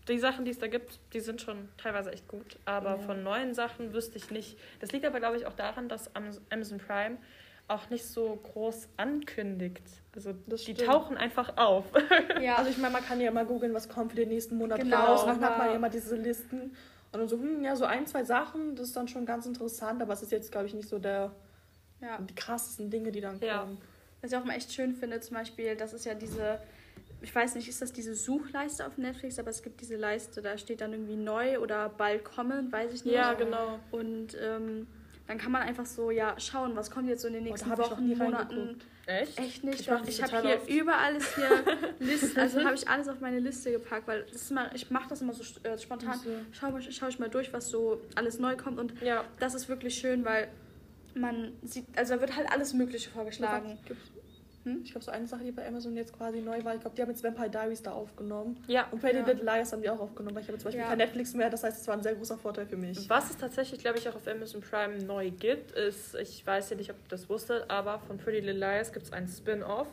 die 0.09 0.19
Sachen, 0.19 0.45
die 0.45 0.51
es 0.51 0.59
da 0.59 0.67
gibt, 0.67 0.99
die 1.13 1.19
sind 1.19 1.41
schon 1.41 1.69
teilweise 1.77 2.11
echt 2.11 2.27
gut. 2.27 2.57
Aber 2.65 2.91
Ja. 2.91 2.97
von 2.99 3.23
neuen 3.23 3.53
Sachen 3.53 3.93
wüsste 3.93 4.17
ich 4.17 4.31
nicht. 4.31 4.57
Das 4.79 4.91
liegt 4.91 5.05
aber, 5.05 5.19
glaube 5.19 5.37
ich, 5.37 5.45
auch 5.45 5.53
daran, 5.53 5.87
dass 5.89 6.15
Am- 6.15 6.29
Amazon 6.49 6.79
Prime 6.79 7.17
auch 7.67 7.89
nicht 7.91 8.05
so 8.05 8.35
groß 8.51 8.89
ankündigt. 8.97 9.83
Also 10.15 10.33
Das 10.47 10.63
die 10.63 10.73
stimmt. 10.73 10.89
tauchen 10.89 11.17
einfach 11.17 11.55
auf. 11.57 11.85
Ja, 12.41 12.55
Also 12.55 12.71
ich 12.71 12.77
meine, 12.77 12.93
man 12.93 13.05
kann 13.05 13.21
ja 13.21 13.31
mal 13.31 13.45
googeln, 13.45 13.73
was 13.73 13.87
kommt 13.89 14.11
für 14.11 14.15
den 14.17 14.29
nächsten 14.29 14.57
Monat 14.57 14.79
Genau, 14.79 14.97
raus. 15.05 15.23
Und 15.23 15.29
dann 15.29 15.41
hat 15.45 15.57
man 15.57 15.67
ja 15.69 15.75
immer 15.75 15.89
diese 15.89 16.15
Listen. 16.15 16.75
Und 17.11 17.19
dann 17.19 17.27
so, 17.27 17.37
hm, 17.37 17.63
ja, 17.63 17.75
so 17.75 17.85
ein, 17.85 18.07
zwei 18.07 18.23
Sachen, 18.23 18.75
das 18.75 18.87
ist 18.87 18.95
dann 18.95 19.07
schon 19.07 19.25
ganz 19.25 19.45
interessant, 19.45 20.01
aber 20.01 20.13
es 20.13 20.21
ist 20.23 20.31
jetzt, 20.31 20.51
glaube 20.51 20.67
ich, 20.67 20.73
nicht 20.73 20.87
so 20.89 20.99
der, 20.99 21.31
ja. 22.01 22.17
die 22.19 22.33
krassesten 22.35 22.89
Dinge, 22.89 23.11
die 23.11 23.21
dann 23.21 23.39
Ja. 23.41 23.59
kommen. 23.61 23.81
Was 24.21 24.31
ich 24.31 24.37
auch 24.37 24.43
immer 24.43 24.55
echt 24.55 24.71
schön 24.73 24.93
finde, 24.95 25.19
zum 25.19 25.35
Beispiel, 25.37 25.75
das 25.75 25.93
ist 25.93 26.05
ja 26.05 26.13
diese, 26.13 26.59
ich 27.21 27.33
weiß 27.35 27.55
nicht, 27.55 27.67
ist 27.67 27.81
das 27.81 27.91
diese 27.91 28.15
Suchleiste 28.15 28.85
auf 28.87 28.97
Netflix, 28.97 29.39
aber 29.39 29.49
es 29.49 29.61
gibt 29.61 29.81
diese 29.81 29.95
Leiste, 29.97 30.41
da 30.41 30.57
steht 30.57 30.81
dann 30.81 30.93
irgendwie 30.93 31.15
neu 31.17 31.59
oder 31.59 31.89
bald 31.89 32.23
kommen, 32.23 32.71
weiß 32.71 32.93
ich 32.93 33.05
nicht. 33.05 33.13
ja, 33.15 33.33
genau. 33.33 33.79
Und 33.91 34.37
ähm, 34.41 34.87
dann 35.27 35.37
kann 35.37 35.51
man 35.51 35.61
einfach 35.63 35.85
so, 35.85 36.09
ja, 36.11 36.39
schauen, 36.39 36.75
was 36.75 36.89
kommt 36.89 37.07
jetzt 37.09 37.21
so 37.21 37.27
in 37.27 37.35
den 37.35 37.43
Oh, 37.43 37.49
nächsten 37.49 37.69
noch 37.69 37.77
Wochen, 37.77 38.17
Monaten. 38.17 38.79
Echt? 39.05 39.37
Echt 39.39 39.63
nicht, 39.63 39.79
Ich 39.81 39.85
doch. 39.87 40.05
Ich 40.07 40.21
habe 40.23 40.41
hier 40.47 40.57
oft. 40.57 40.69
überall 40.69 41.15
ist 41.15 41.35
hier 41.35 41.49
Listen, 41.99 42.39
also 42.39 42.63
habe 42.63 42.75
ich 42.75 42.87
alles 42.87 43.07
auf 43.07 43.19
meine 43.19 43.39
Liste 43.39 43.71
gepackt, 43.71 44.07
weil 44.07 44.23
das 44.23 44.43
ist 44.43 44.51
immer, 44.51 44.73
ich 44.73 44.89
mache 44.91 45.09
das 45.09 45.21
immer 45.21 45.33
so 45.33 45.43
äh, 45.67 45.77
spontan. 45.77 46.11
Also, 46.11 46.29
Schau, 46.51 46.71
mal- 46.71 46.81
schau 46.81 47.07
ich 47.07 47.19
mal 47.19 47.29
durch, 47.29 47.51
was 47.53 47.69
so 47.69 48.01
alles 48.15 48.39
neu 48.39 48.55
kommt 48.55 48.79
und 48.79 48.99
Ja. 49.01 49.23
das 49.39 49.53
ist 49.55 49.67
wirklich 49.67 49.95
schön, 49.95 50.25
weil 50.25 50.47
man 51.15 51.51
sieht, 51.63 51.85
also 51.95 52.15
da 52.15 52.21
wird 52.21 52.35
halt 52.35 52.51
alles 52.51 52.73
Mögliche 52.73 53.09
vorgeschlagen. 53.09 53.77
Hm? 54.75 54.81
Ich 54.83 54.91
glaube, 54.91 55.03
so 55.05 55.11
eine 55.11 55.27
Sache, 55.27 55.43
die 55.43 55.51
bei 55.51 55.67
Amazon 55.67 55.95
jetzt 55.95 56.15
quasi 56.15 56.39
neu 56.41 56.63
war, 56.63 56.75
ich 56.75 56.81
glaube, 56.81 56.95
die 56.95 57.01
haben 57.01 57.09
jetzt 57.09 57.23
Vampire 57.23 57.49
Diaries 57.49 57.81
da 57.81 57.91
aufgenommen. 57.91 58.63
Ja. 58.67 58.87
Und 58.91 58.99
Pretty 59.01 59.17
Ja. 59.19 59.25
Little 59.25 59.43
Liars 59.43 59.71
haben 59.73 59.81
die 59.81 59.89
auch 59.89 59.99
aufgenommen, 59.99 60.35
weil 60.35 60.43
ich 60.43 60.47
habe 60.49 60.57
zum 60.57 60.65
Beispiel 60.65 60.81
Ja. 60.81 60.87
kein 60.89 60.97
Netflix 60.99 61.33
mehr, 61.33 61.49
das 61.49 61.63
heißt, 61.63 61.81
es 61.81 61.87
war 61.87 61.95
ein 61.95 62.03
sehr 62.03 62.15
großer 62.15 62.37
Vorteil 62.37 62.65
für 62.65 62.77
mich. 62.77 63.09
Was 63.09 63.29
es 63.29 63.37
tatsächlich, 63.37 63.79
glaube 63.81 63.97
ich, 63.97 64.07
auch 64.07 64.15
auf 64.15 64.27
Amazon 64.27 64.61
Prime 64.61 65.03
neu 65.03 65.31
gibt, 65.31 65.71
ist, 65.71 66.15
ich 66.15 66.45
weiß 66.45 66.69
ja 66.69 66.75
nicht, 66.77 66.89
ob 66.91 66.97
ihr 66.97 67.09
das 67.09 67.29
wusstet, 67.29 67.65
aber 67.69 67.99
von 67.99 68.17
Pretty 68.17 68.39
Little 68.39 68.59
Liars 68.59 68.91
gibt 68.93 69.05
es 69.05 69.13
ein 69.13 69.27
Spin-off, 69.27 69.87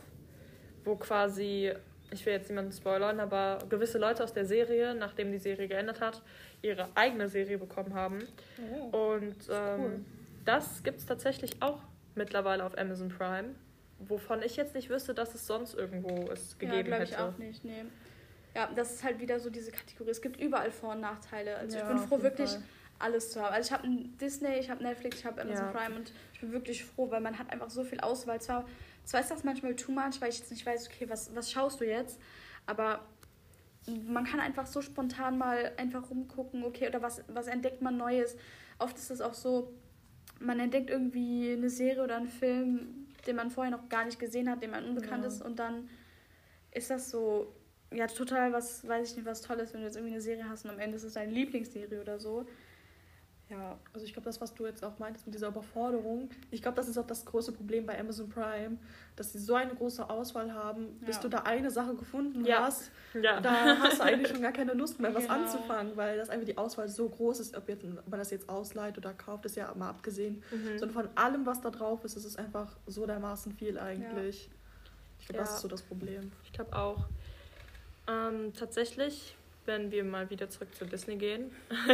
wo 0.85 0.97
quasi, 0.97 1.73
ich 2.11 2.25
will 2.27 2.33
jetzt 2.35 2.49
niemanden 2.49 2.73
spoilern, 2.73 3.19
aber 3.21 3.59
gewisse 3.69 3.99
Leute 3.99 4.23
aus 4.23 4.33
der 4.33 4.45
Serie, 4.47 4.95
nachdem 4.95 5.33
die 5.33 5.39
Serie 5.39 5.69
geendet 5.69 6.01
hat, 6.01 6.23
ihre 6.63 6.89
eigene 6.95 7.29
Serie 7.29 7.59
bekommen 7.59 7.95
haben. 7.95 8.27
Oh. 8.93 9.15
Und 9.15 9.37
ähm, 9.51 9.81
cool. 9.81 10.01
das 10.45 10.83
gibt 10.83 10.99
es 10.99 11.07
tatsächlich 11.07 11.61
auch 11.61 11.81
mittlerweile 12.15 12.65
auf 12.65 12.79
Amazon 12.79 13.09
Prime, 13.09 13.55
wovon 13.99 14.43
ich 14.43 14.57
jetzt 14.57 14.75
nicht 14.75 14.91
wüsste, 14.91 15.15
dass 15.15 15.35
es 15.35 15.47
sonst 15.47 15.75
irgendwo 15.75 16.31
es 16.31 16.57
Ja, 16.61 16.69
gegeben 16.71 16.89
glaube 16.89 17.05
ich 17.05 17.11
hätte. 17.13 17.25
auch 17.25 17.39
nicht, 17.39 17.65
nee. 17.65 17.85
Ja, 18.55 18.71
das 18.75 18.95
ist 18.95 19.05
halt 19.05 19.21
wieder 19.21 19.39
so 19.39 19.51
diese 19.51 19.71
Kategorie. 19.71 20.11
Es 20.11 20.23
gibt 20.23 20.41
überall 20.41 20.71
Vor- 20.71 20.93
und 20.93 21.01
Nachteile. 21.01 21.57
Also 21.57 21.77
Ja, 21.77 21.83
ich 21.83 21.89
bin 21.89 21.99
froh, 21.99 22.23
wirklich 22.23 22.51
Fall. 22.51 22.63
alles 22.99 23.31
zu 23.33 23.43
haben. 23.43 23.53
Also 23.55 23.69
ich 23.69 23.73
habe 23.79 23.87
Disney, 24.21 24.59
ich 24.59 24.71
habe 24.71 24.83
Netflix, 24.83 25.19
ich 25.19 25.27
habe 25.27 25.43
Amazon 25.43 25.67
Ja. 25.67 25.73
Prime 25.73 25.95
und 25.97 26.13
ich 26.33 26.41
bin 26.41 26.53
wirklich 26.53 26.85
froh, 26.85 27.11
weil 27.11 27.21
man 27.21 27.39
hat 27.39 27.51
einfach 27.53 27.69
so 27.69 27.85
viel 27.85 28.01
Auswahl. 28.01 28.41
Zwar, 28.41 28.65
zwar 29.05 29.21
ist 29.21 29.31
das 29.31 29.45
manchmal 29.45 29.75
too 29.77 29.93
much, 29.93 30.21
weil 30.21 30.31
ich 30.31 30.39
jetzt 30.39 30.51
nicht 30.51 30.65
weiß, 30.65 30.89
okay, 30.89 31.07
was, 31.09 31.35
was 31.35 31.51
schaust 31.51 31.81
du 31.81 31.85
jetzt? 31.85 32.19
Aber 32.65 33.05
man 34.07 34.25
kann 34.25 34.41
einfach 34.41 34.67
so 34.67 34.81
spontan 34.81 35.37
mal 35.39 35.73
einfach 35.77 36.09
rumgucken, 36.11 36.65
okay, 36.65 36.89
oder 36.89 37.03
was, 37.03 37.23
was 37.29 37.47
entdeckt 37.49 37.83
man 37.83 37.97
Neues. 37.99 38.37
Oft 38.79 38.97
ist 38.97 39.11
es 39.11 39.21
auch 39.21 39.35
so, 39.35 39.73
man 40.41 40.59
entdeckt 40.61 40.89
irgendwie 40.91 41.53
eine 41.53 41.69
Serie 41.71 42.03
oder 42.03 42.17
einen 42.17 42.27
Film, 42.27 43.06
den 43.27 43.37
man 43.37 43.51
vorher 43.51 43.71
noch 43.71 43.89
gar 43.89 44.05
nicht 44.05 44.19
gesehen 44.19 44.49
hat, 44.51 44.63
den 44.63 44.71
man 44.71 44.85
unbekannt 44.85 45.23
Ja. 45.23 45.29
ist 45.29 45.43
und 45.43 45.59
dann 45.59 45.89
ist 46.73 46.91
das 46.91 47.11
so, 47.11 47.53
ja, 47.93 48.07
total 48.07 48.53
was, 48.53 48.87
weiß 48.87 49.11
ich 49.11 49.17
nicht, 49.17 49.27
was 49.27 49.41
Tolles, 49.43 49.73
wenn 49.73 49.81
du 49.81 49.87
jetzt 49.87 49.97
irgendwie 49.97 50.15
eine 50.15 50.21
Serie 50.23 50.49
hast 50.49 50.65
und 50.65 50.71
am 50.73 50.79
Ende 50.79 50.97
ist 50.97 51.05
es 51.05 51.15
deine 51.15 51.33
Lieblingsserie 51.33 52.01
oder 52.01 52.19
so. 52.19 52.47
Ja, 53.49 53.79
Also 53.95 54.05
ich 54.05 54.13
glaube, 54.13 54.25
das, 54.25 54.41
was 54.41 54.55
du 54.55 54.67
jetzt 54.67 54.85
auch 54.85 54.99
meintest 54.99 55.25
mit 55.27 55.35
dieser 55.37 55.47
Überforderung, 55.49 56.29
ich 56.51 56.63
glaube, 56.63 56.77
das 56.77 56.89
ist 56.89 56.99
auch 56.99 57.07
das 57.07 57.25
große 57.25 57.53
Problem 57.53 57.87
bei 57.87 57.97
Amazon 57.99 58.29
Prime, 58.29 58.77
dass 59.15 59.33
sie 59.33 59.39
so 59.39 59.55
eine 59.55 59.73
große 59.73 60.11
Auswahl 60.11 60.53
haben, 60.53 60.99
bis 61.07 61.17
Ja. 61.17 61.23
du 61.23 61.29
da 61.29 61.39
eine 61.43 61.71
Sache 61.71 61.95
gefunden 61.95 62.45
Ja. 62.45 62.63
hast, 62.65 62.91
Ja. 63.15 63.41
da 63.41 63.79
hast 63.79 64.01
du 64.01 64.03
eigentlich 64.05 64.33
schon 64.33 64.43
gar 64.43 64.51
keine 64.51 64.73
Lust 64.73 64.99
mehr, 64.99 65.15
was 65.15 65.25
Genau. 65.29 65.35
anzufangen, 65.35 65.97
weil 65.97 66.17
das 66.19 66.29
einfach 66.29 66.45
die 66.47 66.59
Auswahl 66.59 66.89
so 66.89 67.09
groß 67.09 67.39
ist, 67.39 67.57
ob, 67.57 67.69
jetzt, 67.69 67.85
ob 67.85 68.09
man 68.09 68.19
das 68.19 68.33
jetzt 68.33 68.49
ausleiht 68.49 68.99
oder 68.99 69.13
kauft, 69.15 69.45
ist 69.47 69.55
ja 69.55 69.73
mal 69.77 69.91
abgesehen. 69.91 70.43
Mhm. 70.51 70.79
Sondern 70.79 71.05
von 71.05 71.09
allem, 71.17 71.47
was 71.47 71.61
da 71.61 71.71
drauf 71.71 72.05
ist, 72.05 72.17
ist 72.17 72.25
es 72.25 72.35
einfach 72.37 72.77
so 72.89 73.07
dermaßen 73.07 73.53
viel 73.53 73.79
eigentlich. 73.79 74.51
Ich 75.21 75.27
glaube, 75.29 75.39
das 75.45 75.55
ist 75.55 75.61
so 75.61 75.69
das 75.69 75.83
Problem. 75.83 76.33
Ich 76.43 76.53
glaube 76.53 76.75
auch. 76.75 77.07
Ähm, 78.09 78.53
tatsächlich, 78.55 79.37
wenn 79.67 79.93
wir 79.93 80.03
mal 80.05 80.31
wieder 80.31 80.51
zurück 80.51 80.75
zu 80.75 80.85
Disney 80.85 81.17
gehen, 81.17 81.51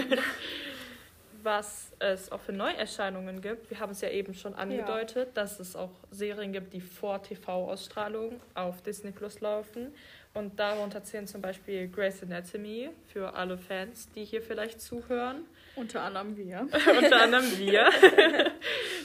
was 1.42 1.92
es 1.98 2.30
auch 2.30 2.40
für 2.40 2.52
Neuerscheinungen 2.52 3.40
gibt. 3.40 3.70
Wir 3.70 3.80
haben 3.80 3.92
es 3.92 4.00
ja 4.00 4.08
eben 4.08 4.34
schon 4.34 4.54
angedeutet, 4.54 5.30
dass 5.34 5.60
es 5.60 5.76
auch 5.76 5.90
Serien 6.10 6.52
gibt, 6.52 6.72
die 6.72 6.80
vor 6.80 7.22
TV-Ausstrahlung 7.22 8.40
auf 8.54 8.82
Disney 8.82 9.10
Plus 9.10 9.40
laufen. 9.40 9.94
Und 10.34 10.58
darunter 10.58 11.04
zählen 11.04 11.26
zum 11.26 11.42
Beispiel 11.42 11.88
Grey's 11.88 12.22
Anatomy 12.22 12.90
für 13.12 13.34
alle 13.34 13.58
Fans, 13.58 14.08
die 14.14 14.24
hier 14.24 14.40
vielleicht 14.40 14.80
zuhören. 14.80 15.44
unter 15.76 16.02
anderem 16.02 16.36
wir. 16.36 16.60
unter 16.98 17.22
anderem 17.22 17.58
wir. 17.58 17.90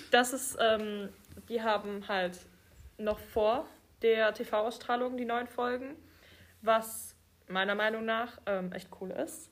Das 0.09 0.31
ist, 0.31 0.57
ähm, 0.61 1.09
die 1.49 1.61
haben 1.61 2.07
halt 2.07 2.39
noch 2.97 3.19
vor 3.19 3.67
der 4.01 4.33
TV-Ausstrahlung 4.33 5.17
die 5.17 5.25
neuen 5.25 5.47
Folgen, 5.47 5.97
was 6.61 7.13
meiner 7.49 7.75
Meinung 7.75 8.05
nach 8.05 8.39
ähm, 8.45 8.71
echt 8.71 8.87
cool 9.01 9.11
ist. 9.11 9.49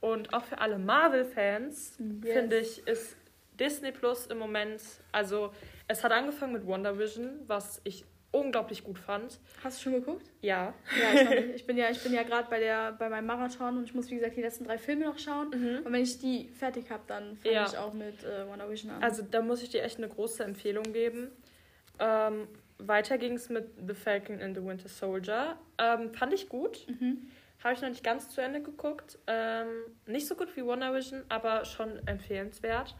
Und 0.00 0.32
auch 0.32 0.44
für 0.44 0.58
alle 0.58 0.78
Marvel-Fans, 0.78 1.98
Yes. 2.24 2.32
finde 2.34 2.58
ich, 2.58 2.86
ist 2.86 3.16
Disney 3.58 3.90
Plus 3.92 4.26
im 4.26 4.38
Moment, 4.38 4.80
also 5.12 5.52
es 5.88 6.04
hat 6.04 6.12
angefangen 6.12 6.52
mit 6.52 6.66
WandaVision, 6.66 7.40
was 7.48 7.80
ich 7.84 8.04
unglaublich 8.30 8.84
gut 8.84 8.98
fand. 8.98 9.40
Hast 9.64 9.78
du 9.78 9.84
schon 9.84 9.92
geguckt? 9.94 10.30
Ja. 10.42 10.74
Ja, 11.00 11.32
ich, 11.32 11.54
ich 11.56 11.66
bin 11.66 11.76
ja, 11.78 11.90
ich 11.90 12.00
bin 12.02 12.12
ja 12.12 12.22
gerade 12.22 12.46
bei, 12.50 12.60
der, 12.60 12.92
bei 12.92 13.08
meinem 13.08 13.26
Marathon 13.26 13.78
und 13.78 13.84
ich 13.84 13.94
muss, 13.94 14.10
wie 14.10 14.16
gesagt, 14.16 14.36
die 14.36 14.42
letzten 14.42 14.64
drei 14.64 14.76
Filme 14.78 15.06
noch 15.06 15.18
schauen. 15.18 15.48
Und 15.84 15.92
wenn 15.92 16.02
ich 16.02 16.18
die 16.18 16.48
fertig 16.50 16.90
habe, 16.90 17.02
dann 17.06 17.36
fange 17.38 17.54
Ja. 17.54 17.66
ich 17.66 17.76
auch 17.78 17.94
mit 17.94 18.22
äh, 18.24 18.46
WandaVision 18.48 18.92
an. 18.92 19.02
Also 19.02 19.22
da 19.28 19.40
muss 19.40 19.62
ich 19.62 19.70
dir 19.70 19.82
echt 19.82 19.96
eine 19.98 20.08
große 20.08 20.44
Empfehlung 20.44 20.84
geben. 20.92 21.30
Ähm, 21.98 22.46
weiter 22.78 23.18
ging 23.18 23.32
es 23.32 23.48
mit 23.48 23.66
The 23.88 23.94
Falcon 23.94 24.40
and 24.40 24.54
the 24.56 24.62
Winter 24.62 24.88
Soldier. 24.88 25.56
Ähm, 25.78 26.12
fand 26.14 26.32
ich 26.34 26.48
gut. 26.48 26.86
mhm. 26.88 27.28
Habe 27.64 27.74
ich 27.74 27.80
noch 27.82 27.88
nicht 27.88 28.04
ganz 28.04 28.30
zu 28.30 28.40
Ende 28.40 28.60
geguckt. 28.62 29.18
Ähm, 29.26 29.66
nicht 30.06 30.26
so 30.28 30.34
gut 30.36 30.54
wie 30.56 30.64
WandaVision, 30.64 31.24
aber 31.28 31.64
schon 31.64 32.00
empfehlenswert. 32.06 32.94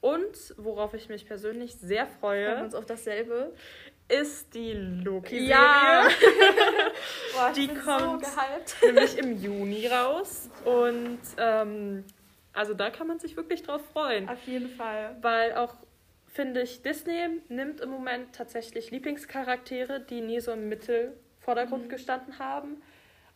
Und 0.00 0.54
worauf 0.56 0.94
ich 0.94 1.08
mich 1.08 1.26
persönlich 1.26 1.74
sehr 1.74 2.06
Freuen 2.06 2.52
freue, 2.54 2.64
uns 2.64 2.74
auf 2.74 2.86
dasselbe. 2.86 3.52
ist 4.08 4.54
die 4.54 4.72
Loki-Serie. 4.74 5.48
Ja. 5.48 6.08
Boah, 7.34 7.52
Die 7.52 7.66
kommt- 7.68 8.24
so. 8.24 8.86
Nämlich 8.86 9.18
im 9.18 9.40
Juni 9.42 9.86
raus. 9.88 10.48
Und 10.64 11.18
ähm, 11.38 12.04
also 12.52 12.74
da 12.74 12.90
kann 12.90 13.08
man 13.08 13.18
sich 13.18 13.36
wirklich 13.36 13.62
drauf 13.64 13.82
freuen. 13.92 14.28
Auf 14.28 14.42
jeden 14.46 14.68
Fall. 14.68 15.16
Weil 15.22 15.54
auch, 15.54 15.74
finde 16.32 16.62
ich, 16.62 16.82
Disney 16.82 17.40
nimmt 17.48 17.80
im 17.80 17.90
Moment 17.90 18.32
tatsächlich 18.34 18.92
Lieblingscharaktere, 18.92 19.98
die 20.00 20.20
nie 20.20 20.38
so 20.40 20.52
im 20.52 20.68
Mittelvordergrund 20.68 21.86
Mhm. 21.86 21.88
gestanden 21.88 22.38
haben 22.38 22.80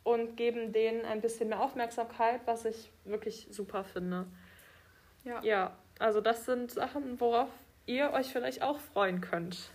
und 0.04 0.36
geben 0.36 0.72
denen 0.72 1.04
ein 1.04 1.20
bisschen 1.20 1.48
mehr 1.48 1.60
Aufmerksamkeit, 1.60 2.40
was 2.46 2.64
ich 2.64 2.90
wirklich 3.04 3.48
super 3.50 3.84
finde. 3.84 4.26
Ja. 5.24 5.42
Ja, 5.42 5.76
also 5.98 6.20
das 6.20 6.46
sind 6.46 6.70
Sachen, 6.70 7.20
worauf 7.20 7.48
ihr 7.86 8.12
euch 8.12 8.28
vielleicht 8.32 8.62
auch 8.62 8.78
freuen 8.78 9.20
könnt. 9.20 9.70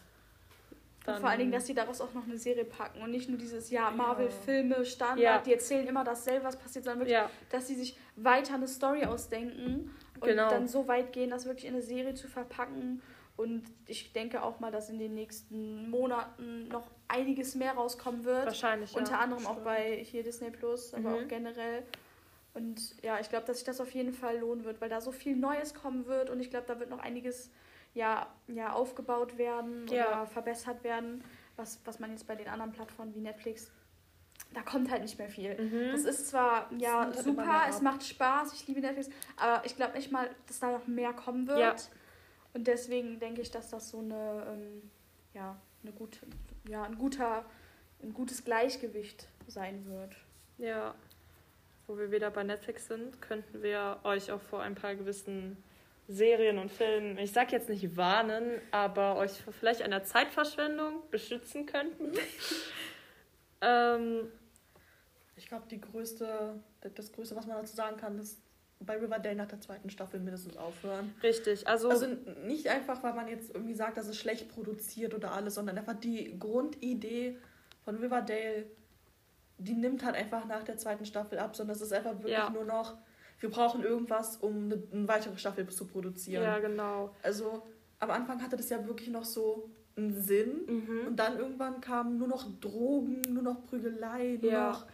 Und 1.08 1.20
vor 1.20 1.30
allen 1.30 1.38
Dingen, 1.38 1.52
dass 1.52 1.68
sie 1.68 1.76
daraus 1.76 2.02
auch 2.02 2.14
noch 2.16 2.24
eine 2.24 2.40
Serie 2.40 2.66
packen 2.66 3.00
und 3.04 3.12
nicht 3.12 3.30
nur 3.30 3.38
dieses, 3.38 3.70
ja, 3.70 3.90
Ja. 3.90 3.92
Marvel-Filme, 3.92 4.84
Standard, 4.86 5.20
Ja. 5.20 5.38
die 5.38 5.54
erzählen 5.54 5.86
immer 5.86 6.04
dasselbe, 6.04 6.46
was 6.46 6.58
passiert, 6.58 6.84
sondern 6.86 7.02
wirklich, 7.02 7.14
Ja, 7.14 7.30
dass 7.52 7.68
sie 7.68 7.76
sich 7.76 7.96
weiter 8.16 8.56
eine 8.56 8.68
Story 8.68 9.06
ausdenken 9.06 9.92
und 10.20 10.28
Genau. 10.28 10.50
dann 10.50 10.68
so 10.68 10.88
weit 10.88 11.14
gehen, 11.14 11.30
das 11.30 11.46
wirklich 11.46 11.66
in 11.66 11.74
eine 11.76 11.84
Serie 11.84 12.16
zu 12.16 12.28
verpacken. 12.28 13.04
Und 13.38 13.64
ich 13.88 14.14
denke 14.14 14.44
auch 14.44 14.60
mal, 14.62 14.72
dass 14.72 14.90
in 14.90 14.98
den 14.98 15.14
nächsten 15.14 15.90
Monaten 15.90 16.70
noch 16.70 16.90
einiges 17.10 17.56
mehr 17.56 17.74
rauskommen 17.74 18.24
wird. 18.24 18.46
wahrscheinlich. 18.46 18.94
Ja. 18.94 19.00
Unter 19.00 19.20
anderem 19.20 19.46
auch 19.46 19.52
stimmt. 19.52 19.66
bei 19.66 19.98
hier 20.04 20.24
Disney 20.24 20.52
Plus, 20.52 20.94
aber 20.94 21.10
Mhm. 21.10 21.16
auch 21.16 21.28
generell. 21.28 21.84
Und 22.54 23.02
ja, 23.04 23.20
ich 23.20 23.28
glaube, 23.30 23.46
dass 23.46 23.58
sich 23.58 23.66
das 23.66 23.82
auf 23.82 23.92
jeden 23.92 24.14
Fall 24.14 24.38
lohnen 24.40 24.64
wird, 24.64 24.80
weil 24.80 24.88
da 24.90 25.02
so 25.02 25.12
viel 25.12 25.36
Neues 25.36 25.74
kommen 25.74 26.06
wird 26.06 26.30
und 26.30 26.40
ich 26.40 26.50
glaube, 26.50 26.66
da 26.68 26.80
wird 26.80 26.90
noch 26.90 27.00
einiges 27.00 27.52
ja, 27.94 28.28
ja 28.48 28.72
aufgebaut 28.74 29.38
werden 29.38 29.86
Ja. 29.90 30.08
oder 30.08 30.26
verbessert 30.28 30.84
werden, 30.86 31.22
was, 31.58 31.80
was 31.86 32.00
man 32.00 32.12
jetzt 32.12 32.28
bei 32.28 32.36
den 32.36 32.48
anderen 32.48 32.72
Plattformen 32.72 33.14
wie 33.16 33.20
Netflix, 33.22 33.72
da 34.54 34.62
kommt 34.62 34.90
halt 34.90 35.02
nicht 35.02 35.18
mehr 35.18 35.28
viel. 35.30 35.56
Mhm. 35.62 35.92
Das 35.92 36.04
ist 36.06 36.30
zwar 36.30 36.70
ja 36.78 37.06
halt 37.06 37.16
super, 37.18 37.64
es 37.70 37.82
macht 37.82 38.04
Spaß, 38.06 38.54
ich 38.54 38.68
liebe 38.68 38.80
Netflix, 38.80 39.10
aber 39.38 39.66
ich 39.66 39.76
glaube 39.76 39.94
nicht 39.98 40.12
mal, 40.12 40.30
dass 40.48 40.60
da 40.62 40.72
noch 40.72 40.88
mehr 40.88 41.12
kommen 41.14 41.48
wird. 41.48 41.60
Ja. 41.60 41.76
Und 42.56 42.68
deswegen 42.68 43.20
denke 43.20 43.42
ich, 43.42 43.52
dass 43.52 43.70
das 43.70 43.90
so 43.90 44.00
eine, 44.00 44.48
ähm, 44.48 44.90
ja, 45.34 45.60
eine 45.84 45.92
gute, 45.92 46.20
ja, 46.70 46.84
ein 46.84 46.98
guter, 46.98 47.44
ein 48.02 48.14
gutes 48.14 48.46
Gleichgewicht 48.46 49.28
sein 49.46 49.86
wird. 49.86 50.16
Ja, 50.58 50.96
wo 51.86 51.98
wir 51.98 52.12
wieder 52.12 52.32
bei 52.32 52.44
Netflix 52.44 52.88
sind, 52.88 53.22
könnten 53.22 53.62
wir 53.62 54.00
euch 54.06 54.32
auch 54.32 54.40
vor 54.42 54.62
ein 54.62 54.74
paar 54.74 54.96
gewissen 54.96 55.62
Serien 56.08 56.58
und 56.58 56.72
Filmen, 56.72 57.18
ich 57.18 57.34
sag 57.34 57.52
jetzt 57.52 57.68
nicht 57.68 57.98
warnen, 57.98 58.62
aber 58.72 59.18
euch 59.18 59.32
vor 59.42 59.52
vielleicht 59.52 59.82
einer 59.82 60.06
Zeitverschwendung 60.06 61.02
beschützen 61.12 61.66
könnten. 61.66 62.14
ähm, 63.62 64.32
Ich 65.36 65.48
glaube, 65.48 65.66
die 65.70 65.82
größte, 65.82 66.58
das 66.80 67.12
Größte, 67.12 67.36
was 67.36 67.48
man 67.48 67.58
dazu 67.58 67.76
sagen 67.76 67.98
kann, 67.98 68.18
ist 68.18 68.40
bei 68.86 68.98
Riverdale 68.98 69.36
nach 69.36 69.48
der 69.48 69.60
zweiten 69.62 69.90
Staffel 69.90 70.20
mindestens 70.20 70.58
aufhören. 70.58 71.14
richtig, 71.24 71.68
also, 71.68 71.90
Also 71.90 72.08
nicht 72.46 72.68
einfach, 72.70 73.02
weil 73.04 73.14
man 73.14 73.28
jetzt 73.28 73.54
irgendwie 73.54 73.74
sagt, 73.74 73.98
das 73.98 74.08
ist 74.08 74.18
schlecht 74.18 74.50
produziert 74.50 75.14
oder 75.14 75.32
alles, 75.32 75.56
sondern 75.56 75.78
einfach 75.78 76.00
die 76.00 76.38
Grundidee 76.40 77.38
von 77.84 77.96
Riverdale, 77.98 78.66
die 79.58 79.74
nimmt 79.74 80.04
halt 80.04 80.16
einfach 80.16 80.46
nach 80.46 80.64
der 80.64 80.78
zweiten 80.78 81.06
Staffel 81.06 81.40
ab, 81.40 81.56
sondern 81.56 81.76
es 81.76 81.82
ist 81.82 81.94
einfach 81.94 82.14
wirklich 82.14 82.32
Ja. 82.34 82.50
nur 82.50 82.66
noch, 82.66 82.98
wir 83.40 83.50
brauchen 83.50 83.84
irgendwas, 83.84 84.38
um 84.38 84.66
eine, 84.66 84.82
eine 84.92 85.08
weitere 85.08 85.38
Staffel 85.38 85.68
zu 85.70 85.86
produzieren. 85.86 86.44
ja 86.44 86.60
genau. 86.60 87.16
Also 87.24 87.64
am 88.00 88.12
Anfang 88.12 88.42
hatte 88.42 88.58
das 88.58 88.70
ja 88.70 88.86
wirklich 88.86 89.10
noch 89.10 89.24
so 89.26 89.70
einen 89.98 90.14
Sinn 90.22 90.62
Mhm. 90.68 91.08
und 91.08 91.16
dann 91.18 91.38
irgendwann 91.38 91.80
kamen 91.80 92.18
nur 92.18 92.28
noch 92.28 92.46
Drogen, 92.60 93.22
nur 93.30 93.44
noch 93.44 93.66
Prügelei, 93.66 94.38
nur 94.42 94.52
Ja. 94.52 94.70
noch 94.72 94.86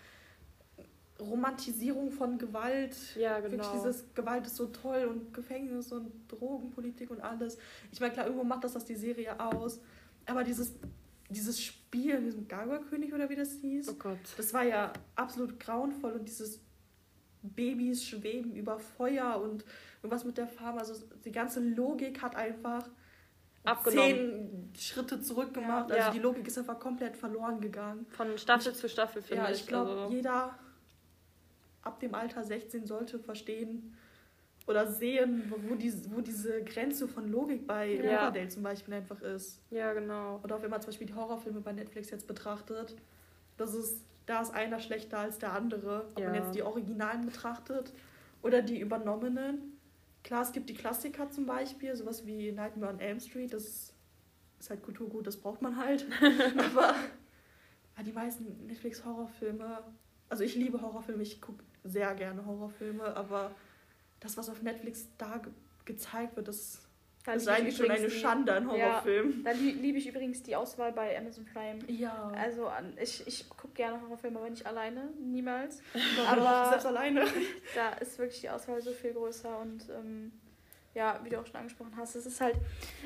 Romantisierung 1.21 2.11
von 2.11 2.37
Gewalt. 2.37 2.95
Ja, 3.15 3.41
Wirklich 3.41 3.61
genau. 3.61 3.73
dieses 3.73 4.05
Gewalt 4.13 4.45
ist 4.47 4.55
so 4.55 4.67
toll 4.67 5.05
und 5.05 5.33
Gefängnis 5.33 5.91
und 5.91 6.11
Drogenpolitik 6.27 7.09
und 7.11 7.21
alles. 7.21 7.57
Ich 7.91 7.99
meine, 7.99 8.13
klar, 8.13 8.25
irgendwo 8.25 8.43
macht 8.43 8.63
das 8.63 8.73
das 8.73 8.85
die 8.85 8.95
Serie 8.95 9.39
aus. 9.39 9.79
Aber 10.25 10.43
dieses, 10.43 10.73
dieses 11.29 11.61
Spiel 11.61 12.15
mit 12.19 12.27
diesem 12.27 12.47
Gargoyle-König 12.47 13.13
oder 13.13 13.29
wie 13.29 13.35
das 13.35 13.53
hieß, 13.53 13.89
Oh 13.89 13.93
Gott. 13.95 14.17
das 14.37 14.53
war 14.53 14.63
ja 14.63 14.91
absolut 15.15 15.59
grauenvoll 15.59 16.11
und 16.13 16.27
dieses 16.27 16.59
Babys 17.43 18.03
schweben 18.05 18.55
über 18.55 18.77
Feuer 18.79 19.41
und 19.41 19.65
irgendwas 20.03 20.23
mit 20.25 20.37
der 20.37 20.47
Farbe. 20.47 20.79
Also 20.79 20.93
die 21.25 21.31
ganze 21.31 21.59
Logik 21.59 22.21
hat 22.21 22.35
einfach 22.35 22.87
Abgenommen. 23.63 24.09
zehn 24.11 24.73
Schritte 24.77 25.21
zurück 25.21 25.53
gemacht. 25.53 25.89
Ja. 25.89 25.95
Also 25.95 26.07
Ja. 26.07 26.11
die 26.11 26.19
Logik 26.19 26.47
ist 26.47 26.57
einfach 26.57 26.79
komplett 26.79 27.15
verloren 27.17 27.59
gegangen. 27.61 28.05
Von 28.09 28.37
Staffel 28.37 28.73
zu 28.73 28.87
Staffel, 28.89 29.21
finde 29.23 29.43
Ja, 29.43 29.49
ich. 29.49 29.61
ich 29.61 29.67
glaube, 29.67 29.91
also, 29.91 30.11
jeder 30.13 30.57
ab 31.83 31.99
dem 31.99 32.15
Alter 32.15 32.43
16 32.43 32.85
sollte 32.85 33.19
verstehen 33.19 33.95
oder 34.67 34.85
sehen, 34.91 35.51
wo, 35.67 35.75
die, 35.75 35.91
wo 36.11 36.21
diese 36.21 36.63
Grenze 36.63 37.07
von 37.07 37.29
Logik 37.31 37.65
bei 37.67 37.95
Ja. 37.95 38.01
Riverdale 38.27 38.47
zum 38.49 38.63
Beispiel 38.63 38.93
einfach 38.93 39.21
ist. 39.21 39.59
ja, 39.71 39.91
genau. 39.93 40.39
Oder 40.43 40.55
auch 40.57 40.61
wenn 40.61 40.69
man 40.69 40.81
zum 40.81 40.89
Beispiel 40.89 41.07
die 41.07 41.15
Horrorfilme 41.15 41.61
bei 41.61 41.73
Netflix 41.73 42.09
jetzt 42.11 42.27
betrachtet, 42.27 42.95
das 43.57 43.73
ist, 43.73 44.05
da 44.27 44.41
ist 44.41 44.53
einer 44.53 44.79
schlechter 44.79 45.19
als 45.19 45.39
der 45.39 45.53
andere. 45.53 46.07
Ob 46.15 46.23
man 46.23 46.35
Ja. 46.35 46.41
jetzt 46.41 46.53
die 46.55 46.61
Originalen 46.61 47.25
betrachtet 47.25 47.91
oder 48.43 48.61
die 48.61 48.79
übernommenen. 48.79 49.77
Klar, 50.23 50.43
es 50.43 50.51
gibt 50.51 50.69
die 50.69 50.75
Klassiker 50.75 51.31
zum 51.31 51.47
Beispiel, 51.47 51.95
sowas 51.95 52.25
wie 52.27 52.51
Nightmare 52.51 52.93
on 52.93 52.99
Elm 52.99 53.19
Street, 53.19 53.51
das 53.53 53.93
ist 54.59 54.69
halt 54.69 54.83
Kulturgut, 54.83 55.25
das 55.25 55.37
braucht 55.37 55.63
man 55.63 55.75
halt. 55.77 56.05
Aber 56.69 56.93
die 58.05 58.11
meisten 58.11 58.65
Netflix-Horrorfilme 58.67 59.79
Also 60.29 60.43
ich 60.43 60.55
liebe 60.55 60.81
Horrorfilme, 60.81 61.23
ich 61.23 61.41
gucke 61.41 61.63
sehr 61.83 62.13
gerne 62.15 62.45
Horrorfilme, 62.45 63.15
aber 63.15 63.51
das, 64.19 64.37
was 64.37 64.49
auf 64.49 64.61
Netflix 64.61 65.07
da 65.17 65.37
ge 65.37 65.51
gezeigt 65.83 66.35
wird, 66.35 66.47
das 66.47 66.79
Da 67.25 67.33
ist 67.33 67.47
eigentlich 67.47 67.75
schon 67.75 67.89
eine 67.89 68.09
Schande 68.09 68.53
an 68.53 68.69
Horrorfilmen. 68.69 69.43
Ja, 69.43 69.51
da 69.51 69.57
lie- 69.57 69.71
liebe 69.73 69.97
ich 69.97 70.07
übrigens 70.07 70.43
die 70.43 70.55
Auswahl 70.55 70.91
bei 70.91 71.17
Amazon 71.17 71.43
Prime. 71.45 71.79
Ja. 71.87 72.31
Also 72.35 72.67
an, 72.67 72.95
ich, 73.01 73.25
ich 73.27 73.49
gucke 73.49 73.73
gerne 73.73 73.99
Horrorfilme, 74.01 74.37
aber 74.39 74.49
nicht 74.49 74.65
alleine, 74.65 75.09
niemals. 75.19 75.81
aber- 76.27 76.65
selbst 76.69 76.85
alleine. 76.85 77.25
Da 77.75 77.93
ist 77.93 78.17
wirklich 78.19 78.41
die 78.41 78.49
Auswahl 78.49 78.79
so 78.81 78.91
viel 78.91 79.13
größer 79.13 79.57
und 79.59 79.89
ähm, 79.89 80.31
ja, 80.93 81.19
wie 81.23 81.29
du 81.29 81.39
auch 81.39 81.45
schon 81.45 81.55
angesprochen 81.55 81.93
hast, 81.97 82.15
es 82.15 82.25
ist 82.25 82.41
halt, 82.41 82.55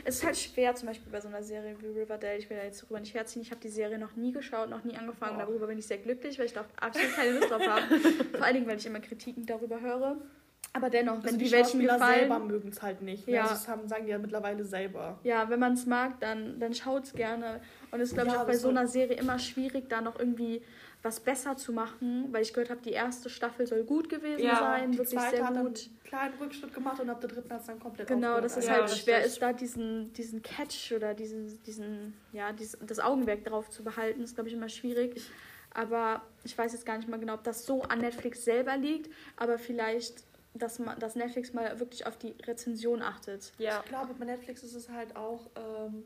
es 0.03 0.15
ist 0.15 0.25
halt 0.25 0.37
schwer, 0.37 0.73
zum 0.75 0.87
Beispiel 0.87 1.11
bei 1.11 1.21
so 1.21 1.27
einer 1.27 1.43
Serie 1.43 1.75
wie 1.79 1.87
Riverdale, 1.87 2.37
ich 2.37 2.49
will 2.49 2.57
da 2.57 2.63
jetzt 2.63 2.81
darüber 2.83 2.99
nicht 2.99 3.13
herziehen, 3.13 3.41
ich 3.41 3.51
habe 3.51 3.61
die 3.61 3.69
Serie 3.69 3.99
noch 3.99 4.15
nie 4.15 4.31
geschaut, 4.31 4.69
noch 4.69 4.83
nie 4.83 4.95
angefangen, 4.97 5.37
Boah. 5.37 5.45
darüber 5.45 5.67
bin 5.67 5.77
ich 5.77 5.85
sehr 5.87 5.99
glücklich, 5.99 6.39
weil 6.39 6.47
ich 6.47 6.53
da 6.53 6.65
absolut 6.79 7.13
keine 7.15 7.31
Lust 7.31 7.51
drauf 7.51 7.61
habe. 7.67 7.99
Vor 8.33 8.43
allen 8.43 8.55
Dingen, 8.55 8.67
weil 8.67 8.77
ich 8.77 8.85
immer 8.85 8.99
Kritiken 8.99 9.45
darüber 9.45 9.79
höre. 9.81 10.17
Aber 10.73 10.89
dennoch, 10.89 11.19
wenn 11.19 11.25
Also 11.25 11.37
die, 11.37 11.45
die 11.45 11.51
welchen 11.53 11.79
gefallen, 11.79 12.19
selber 12.19 12.39
mögen 12.39 12.67
es 12.67 12.81
halt 12.81 13.01
nicht. 13.01 13.27
Ja. 13.27 13.33
Ja. 13.35 13.41
Also 13.43 13.53
das 13.53 13.67
haben, 13.69 13.87
sagen 13.87 14.05
die 14.05 14.11
ja 14.11 14.17
mittlerweile 14.17 14.65
selber. 14.65 15.19
ja, 15.23 15.49
wenn 15.49 15.59
man 15.59 15.73
es 15.73 15.85
mag, 15.85 16.19
dann, 16.19 16.59
dann 16.59 16.73
schaut's 16.73 17.13
gerne. 17.13 17.61
Und 17.91 18.01
es 18.01 18.09
ist, 18.09 18.15
glaube 18.15 18.27
ich, 18.27 18.33
Ja, 18.33 18.41
auch 18.41 18.47
bei 18.47 18.57
so 18.57 18.67
einer 18.67 18.85
Serie 18.85 19.15
immer 19.15 19.39
schwierig, 19.39 19.87
da 19.87 20.01
noch 20.01 20.19
irgendwie 20.19 20.61
was 21.05 21.19
besser 21.19 21.55
zu 21.55 21.71
machen, 21.71 22.27
weil 22.31 22.41
ich 22.41 22.51
gehört 22.51 22.71
habe, 22.71 22.81
die 22.81 22.89
erste 22.91 23.29
Staffel 23.29 23.67
soll 23.67 23.83
gut 23.83 24.09
gewesen 24.09 24.43
Ja, 24.43 24.55
sein, 24.55 24.91
die 24.91 24.97
wirklich 24.97 25.19
zweite 25.19 25.35
sehr 25.37 25.45
hat 25.45 25.53
gut. 25.53 25.59
einen 25.65 25.99
kleinen 26.03 26.33
Rückschritt 26.39 26.73
gemacht 26.73 26.99
und 26.99 27.09
ab 27.11 27.21
der 27.21 27.29
dritten 27.29 27.51
hat 27.53 27.61
es 27.61 27.67
dann 27.67 27.79
komplett 27.79 28.07
Genau, 28.07 28.41
das 28.41 28.57
ist 28.57 28.65
Ja, 28.67 28.73
halt 28.73 28.89
schwer, 28.89 29.23
ist 29.23 29.39
da 29.39 29.53
diesen, 29.53 30.11
diesen 30.13 30.41
Catch 30.41 30.91
oder 30.93 31.13
diesen, 31.13 31.61
diesen 31.63 32.15
ja, 32.33 32.51
dies, 32.51 32.75
das 32.81 32.99
Augenmerk 32.99 33.43
drauf 33.45 33.69
zu 33.69 33.83
behalten, 33.83 34.23
ist, 34.23 34.33
glaube 34.33 34.49
ich, 34.49 34.55
immer 34.55 34.67
schwierig. 34.67 35.21
Aber 35.75 36.23
ich 36.43 36.57
weiß 36.57 36.73
jetzt 36.73 36.85
gar 36.85 36.97
nicht 36.97 37.07
mal 37.07 37.19
genau, 37.19 37.35
ob 37.35 37.43
das 37.43 37.65
so 37.65 37.83
an 37.83 37.99
Netflix 37.99 38.43
selber 38.43 38.75
liegt, 38.75 39.13
aber 39.35 39.59
vielleicht, 39.59 40.23
dass, 40.55 40.79
man, 40.79 40.97
dass 40.99 41.15
Netflix 41.15 41.53
mal 41.53 41.79
wirklich 41.79 42.07
auf 42.07 42.17
die 42.17 42.33
Rezension 42.47 43.01
achtet. 43.03 43.51
Ja. 43.59 43.81
Ich 43.83 43.89
glaube, 43.89 44.13
bei 44.15 44.25
Netflix 44.25 44.63
ist 44.63 44.73
es 44.73 44.89
halt 44.89 45.15
auch, 45.15 45.49
ähm, 45.55 46.03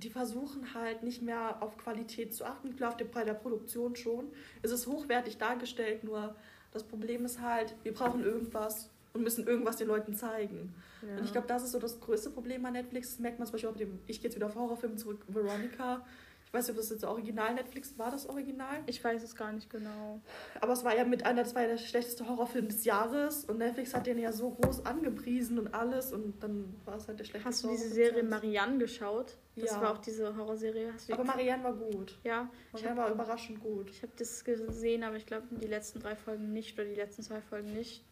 die 0.00 0.10
versuchen 0.10 0.74
halt 0.74 1.02
nicht 1.02 1.22
mehr 1.22 1.62
auf 1.62 1.76
Qualität 1.78 2.34
zu 2.34 2.44
achten. 2.44 2.76
Klar, 2.76 2.90
auf 2.90 2.96
der, 2.96 3.06
bei 3.06 3.24
der 3.24 3.34
Produktion 3.34 3.96
schon. 3.96 4.30
Es 4.62 4.70
ist 4.70 4.86
hochwertig 4.86 5.38
dargestellt, 5.38 6.04
nur 6.04 6.34
das 6.72 6.84
Problem 6.84 7.24
ist 7.24 7.40
halt, 7.40 7.74
wir 7.82 7.92
brauchen 7.92 8.24
irgendwas 8.24 8.90
und 9.12 9.22
müssen 9.22 9.46
irgendwas 9.46 9.76
den 9.76 9.88
Leuten 9.88 10.14
zeigen. 10.14 10.72
Und 11.18 11.24
ich 11.24 11.32
glaube, 11.32 11.46
das 11.48 11.62
ist 11.64 11.72
so 11.72 11.78
das 11.78 11.98
größte 12.00 12.30
Problem 12.30 12.62
bei 12.62 12.70
Netflix. 12.70 13.10
Das 13.10 13.18
merkt 13.18 13.38
man 13.38 13.46
zum 13.46 13.52
Beispiel 13.52 13.70
auch 13.70 13.74
bei 13.74 13.80
dem, 13.80 13.98
ich 14.06 14.20
gehe 14.20 14.28
jetzt 14.28 14.36
wieder 14.36 14.46
auf 14.46 14.54
Horrorfilm 14.54 14.98
zurück, 14.98 15.20
Veronica. 15.28 16.04
Ich 16.50 16.54
weiß 16.54 16.66
nicht, 16.66 16.70
ob 16.76 16.76
das 16.78 16.90
jetzt 16.90 17.04
Original 17.04 17.54
Netflix 17.54 17.96
war, 17.96 18.10
das 18.10 18.28
Original. 18.28 18.80
Ich 18.86 19.04
weiß 19.04 19.22
es 19.22 19.36
gar 19.36 19.52
nicht 19.52 19.70
genau. 19.70 20.20
Aber 20.60 20.72
es 20.72 20.82
war 20.82 20.96
ja 20.96 21.04
mit 21.04 21.24
einer, 21.24 21.44
das 21.44 21.54
war 21.54 21.62
ja 21.62 21.68
der 21.68 21.78
schlechteste 21.78 22.26
Horrorfilm 22.28 22.66
des 22.66 22.84
Jahres 22.84 23.44
und 23.44 23.58
Netflix 23.58 23.94
hat 23.94 24.08
den 24.08 24.18
ja 24.18 24.32
so 24.32 24.50
groß 24.50 24.84
angepriesen 24.84 25.60
und 25.60 25.72
alles 25.72 26.12
und 26.12 26.42
dann 26.42 26.74
war 26.86 26.96
es 26.96 27.06
halt 27.06 27.20
der 27.20 27.24
schlechteste 27.24 27.48
Hast 27.48 27.62
du 27.62 27.70
diese 27.70 27.88
Serie. 27.94 28.24
Marianne 28.24 28.78
geschaut? 28.78 29.36
Das 29.54 29.70
Ja. 29.70 29.80
war 29.80 29.92
auch 29.92 29.98
diese 29.98 30.36
Horrorserie. 30.36 30.92
Hast 30.92 31.08
du 31.08 31.12
die 31.12 31.18
Aber 31.20 31.22
Marianne 31.24 31.62
war 31.62 31.72
gut. 31.74 32.18
Ja, 32.24 32.50
ich 32.66 32.72
Marianne 32.72 33.00
habe 33.00 33.10
war 33.10 33.14
überraschend 33.14 33.60
gut. 33.62 33.88
ich 33.90 34.02
hab 34.02 34.16
das 34.16 34.42
gesehen, 34.42 35.04
aber 35.04 35.14
ich 35.18 35.26
glaube, 35.26 35.46
die 35.52 35.68
letzten 35.68 36.00
drei 36.00 36.16
Folgen 36.16 36.52
nicht 36.52 36.76
oder 36.76 36.88
die 36.88 36.96
letzten 36.96 37.22
zwei 37.22 37.40
Folgen 37.42 37.72
nicht. 37.74 38.02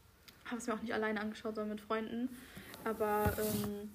Habe 0.45 0.59
es 0.59 0.69
mir 0.69 0.75
auch 0.75 0.81
nicht 0.83 0.95
alleine 0.95 1.21
angeschaut, 1.21 1.57
sondern 1.57 1.71
mit 1.75 1.81
Freunden. 1.81 2.29
Aber 2.85 3.33
ähm, 3.37 3.91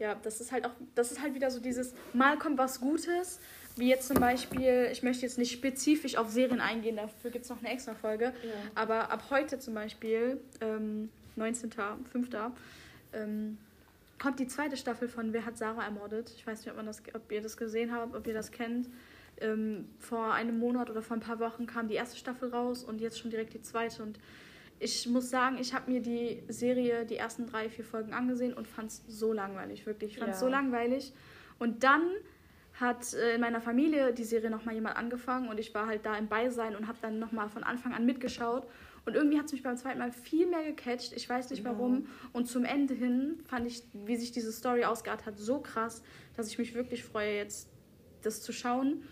ja, 0.00 0.16
das 0.16 0.40
ist 0.40 0.50
halt 0.50 0.66
auch, 0.66 0.72
das 0.96 1.12
ist 1.12 1.22
halt 1.22 1.34
wieder 1.34 1.50
so 1.52 1.60
dieses, 1.60 1.94
mal 2.12 2.36
kommt 2.38 2.58
was 2.58 2.80
Gutes, 2.80 3.38
wie 3.78 3.88
jetzt 3.88 4.08
zum 4.08 4.18
Beispiel, 4.20 4.88
ich 4.92 5.02
möchte 5.02 5.22
jetzt 5.22 5.38
nicht 5.38 5.52
spezifisch 5.52 6.16
auf 6.16 6.30
Serien 6.30 6.60
eingehen, 6.60 6.96
dafür 6.96 7.30
gibt 7.30 7.44
es 7.44 7.50
noch 7.50 7.58
eine 7.58 7.70
extra 7.70 7.94
Folge. 7.94 8.24
Ja. 8.26 8.50
Aber 8.74 9.10
ab 9.10 9.24
heute 9.30 9.58
zum 9.58 9.74
Beispiel, 9.74 10.40
ähm, 10.60 11.10
19.05., 11.36 12.52
ähm, 13.12 13.58
kommt 14.18 14.40
die 14.40 14.46
zweite 14.48 14.76
Staffel 14.76 15.08
von 15.08 15.32
Wer 15.32 15.44
hat 15.44 15.56
Sarah 15.56 15.84
ermordet? 15.84 16.32
Ich 16.36 16.46
weiß 16.46 16.60
nicht, 16.60 16.70
ob, 16.70 16.76
man 16.76 16.86
das, 16.86 17.02
ob 17.14 17.30
ihr 17.30 17.40
das 17.40 17.56
gesehen 17.56 17.92
habt, 17.94 18.14
ob 18.14 18.26
ihr 18.26 18.34
das 18.34 18.50
kennt. 18.50 18.88
Ähm, 19.40 19.88
vor 20.00 20.32
einem 20.34 20.58
Monat 20.58 20.90
oder 20.90 21.00
vor 21.00 21.16
ein 21.16 21.20
paar 21.20 21.38
Wochen 21.38 21.66
kam 21.66 21.86
die 21.88 21.94
erste 21.94 22.16
Staffel 22.16 22.50
raus 22.50 22.82
und 22.82 23.00
jetzt 23.00 23.18
schon 23.20 23.30
direkt 23.30 23.54
die 23.54 23.62
zweite. 23.62 24.02
Und 24.02 24.18
ich 24.80 25.06
muss 25.06 25.30
sagen, 25.30 25.58
ich 25.60 25.72
habe 25.74 25.90
mir 25.90 26.00
die 26.02 26.42
Serie, 26.48 27.06
die 27.06 27.16
ersten 27.16 27.46
drei, 27.46 27.68
vier 27.70 27.84
Folgen 27.84 28.12
angesehen 28.12 28.52
und 28.54 28.66
fand 28.66 28.90
es 28.90 29.02
so 29.06 29.32
langweilig, 29.32 29.86
wirklich. 29.86 30.12
Ich 30.12 30.18
fand 30.18 30.30
es 30.32 30.36
Ja. 30.40 30.46
so 30.46 30.48
langweilig. 30.48 31.12
Und 31.60 31.84
dann 31.84 32.02
hat 32.80 33.12
äh, 33.14 33.34
in 33.34 33.40
meiner 33.40 33.60
Familie 33.60 34.12
die 34.12 34.24
Serie 34.24 34.50
nochmal 34.50 34.74
jemand 34.74 34.96
angefangen 34.96 35.48
und 35.48 35.58
ich 35.58 35.74
war 35.74 35.86
halt 35.86 36.06
da 36.06 36.16
im 36.16 36.28
Beisein 36.28 36.76
und 36.76 36.86
habe 36.86 36.98
dann 37.00 37.18
nochmal 37.18 37.48
von 37.48 37.64
Anfang 37.64 37.92
an 37.92 38.06
mitgeschaut. 38.06 38.66
Und 39.04 39.14
irgendwie 39.14 39.38
hat 39.38 39.46
es 39.46 39.52
mich 39.52 39.62
beim 39.62 39.76
zweiten 39.76 39.98
Mal 39.98 40.12
viel 40.12 40.46
mehr 40.46 40.62
gecatcht. 40.64 41.14
Ich 41.14 41.26
weiß 41.26 41.48
nicht 41.50 41.64
warum. 41.64 42.08
Und 42.34 42.46
zum 42.46 42.64
Ende 42.66 42.92
hin 42.92 43.38
fand 43.46 43.66
ich, 43.66 43.82
wie 43.94 44.16
sich 44.16 44.32
diese 44.32 44.52
Story 44.52 44.84
ausgeartet 44.84 45.24
hat, 45.26 45.38
so 45.38 45.60
krass, 45.60 46.02
dass 46.36 46.48
ich 46.48 46.58
mich 46.58 46.74
wirklich 46.74 47.04
freue, 47.04 47.36
jetzt 47.36 47.70
das 48.22 48.42
zu 48.42 48.52
schauen. 48.52 49.02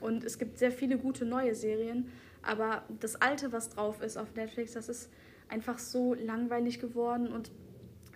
Und 0.00 0.22
es 0.22 0.38
gibt 0.38 0.58
sehr 0.58 0.70
viele 0.70 0.98
gute 0.98 1.24
neue 1.24 1.54
Serien. 1.54 2.10
Aber 2.42 2.84
das 3.00 3.16
Alte, 3.16 3.50
was 3.50 3.70
drauf 3.70 4.02
ist 4.02 4.18
auf 4.18 4.34
Netflix, 4.34 4.72
das 4.72 4.90
ist 4.90 5.10
einfach 5.48 5.78
so 5.78 6.12
langweilig 6.14 6.78
geworden 6.78 7.28
und 7.28 7.50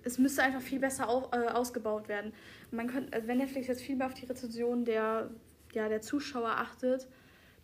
es 0.05 0.19
müsste 0.19 0.43
einfach 0.43 0.61
viel 0.61 0.81
besser 0.81 1.09
au 1.09 1.31
äh, 1.33 1.49
ausgebaut 1.49 2.09
werden. 2.09 2.33
Man 2.73 2.89
könnte, 2.89 3.13
also 3.13 3.29
wenn 3.29 3.39
Netflix 3.39 3.67
jetzt 3.69 3.83
viel 3.83 3.97
mehr 3.97 4.07
auf 4.07 4.15
die 4.15 4.25
Rezension 4.27 4.85
der, 4.85 5.31
ja, 5.73 5.89
der 5.89 6.01
Zuschauer 6.01 6.51
achtet, 6.51 7.07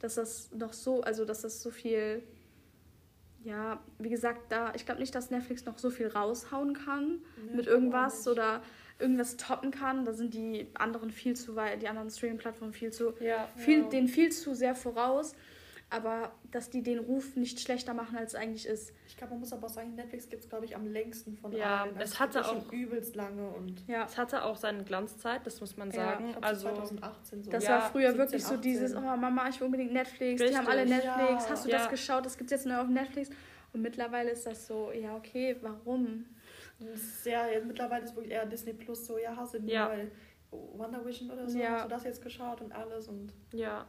dass 0.01 0.15
das 0.15 0.51
noch 0.53 0.73
so, 0.73 1.01
also 1.01 1.25
dass 1.25 1.41
das 1.43 1.63
so 1.63 1.71
viel, 1.71 2.23
ja, 3.43 3.83
wie 3.99 4.11
gesagt, 4.11 4.53
da, 4.53 4.73
ich 4.75 4.85
glaube 4.85 5.01
nicht, 5.01 5.15
dass 5.15 5.31
Netflix 5.31 5.65
noch 5.65 5.79
so 5.79 5.91
viel 5.91 6.09
raushauen 6.09 6.75
kann 6.75 7.21
Nee, 7.47 7.57
mit 7.57 7.67
irgendwas 7.67 8.29
oder 8.29 8.63
irgendwas 8.99 9.37
toppen 9.37 9.71
kann. 9.71 10.05
Da 10.05 10.13
sind 10.13 10.35
die 10.35 10.67
anderen 10.75 11.11
viel 11.11 11.35
zu 11.37 11.55
weit, 11.57 11.81
die 11.83 11.89
anderen 11.89 12.11
Streaming-Plattformen 12.11 12.73
viel 12.73 12.93
zu, 12.93 13.15
Ja. 13.21 13.49
viel, 13.57 13.81
Ja. 13.81 13.89
denen 13.89 14.09
viel 14.09 14.31
zu 14.31 14.55
sehr 14.55 14.75
voraus. 14.75 15.35
Aber 15.91 16.33
dass 16.51 16.69
die 16.69 16.83
den 16.83 16.99
Ruf 16.99 17.35
nicht 17.35 17.61
schlechter 17.61 17.95
machen, 17.95 18.17
als 18.19 18.35
es 18.35 18.39
eigentlich 18.39 18.67
ist. 18.67 18.93
Ich 19.07 19.17
glaube, 19.17 19.31
man 19.33 19.41
muss 19.41 19.55
aber 19.55 19.67
auch 19.69 19.71
sagen, 19.73 19.95
Netflix 19.95 20.29
gibt 20.29 20.43
es, 20.45 20.49
glaube 20.51 20.67
ich, 20.67 20.77
am 20.77 20.87
längsten 20.87 21.35
von 21.35 21.51
Ja, 21.53 21.83
allen. 21.85 21.97
es 21.97 22.11
gibt 22.11 22.21
hatte 22.21 22.39
ja 22.41 22.45
schon 22.45 22.59
auch- 22.59 22.73
übelst 22.73 23.17
lange 23.17 23.49
und 23.49 23.83
Ja. 23.89 24.05
Es 24.05 24.19
hatte 24.19 24.45
auch 24.45 24.57
seine 24.57 24.85
Glanzzeit, 24.85 25.47
das 25.47 25.61
muss 25.63 25.79
man 25.79 25.91
Ja, 25.91 25.95
sagen. 25.97 26.27
ich 26.27 26.33
glaub, 26.33 26.45
also 26.45 26.61
2018 26.69 27.43
so. 27.43 27.51
Das 27.51 27.65
Ja, 27.65 27.71
war 27.71 27.91
früher 27.91 28.09
17, 28.13 28.19
wirklich 28.19 28.45
so 28.45 28.55
18. 28.57 28.61
dieses, 28.63 28.95
oh 28.95 29.01
Mama, 29.01 29.49
ich 29.49 29.59
will 29.61 29.67
unbedingt 29.67 29.93
Netflix, 29.95 30.43
die 30.43 30.55
haben 30.55 30.67
alle 30.69 30.83
Richtig. 30.83 31.05
Netflix, 31.05 31.45
Ja. 31.45 31.51
hast 31.51 31.65
du 31.65 31.71
Ja. 31.71 31.79
das 31.79 31.89
geschaut, 31.89 32.27
das 32.27 32.37
gibt 32.37 32.51
es 32.53 32.59
jetzt 32.61 32.67
neu 32.67 32.77
auf 32.81 32.89
Netflix. 32.89 33.31
Und 33.73 33.81
mittlerweile 33.81 34.31
ist 34.31 34.47
das 34.47 34.67
so, 34.67 34.93
ja 34.93 35.17
okay, 35.17 35.57
warum? 35.63 36.27
Es 36.81 37.25
jetzt 37.25 37.65
mittlerweile 37.67 38.05
ist 38.05 38.15
wirklich 38.15 38.33
eher 38.33 38.45
Disney 38.47 38.75
Plus 38.75 39.07
so, 39.07 39.17
ja, 39.19 39.35
hast 39.35 39.55
du 39.55 39.59
Ja. 39.61 39.91
Wonder 40.51 41.05
Vision 41.05 41.31
oder 41.31 41.49
so, 41.49 41.59
Ja. 41.59 41.71
hast 41.77 41.85
du 41.85 41.89
das 41.89 42.05
jetzt 42.05 42.23
geschaut 42.23 42.61
und 42.63 42.73
alles 42.73 43.09
und 43.09 43.33
ja, 43.53 43.87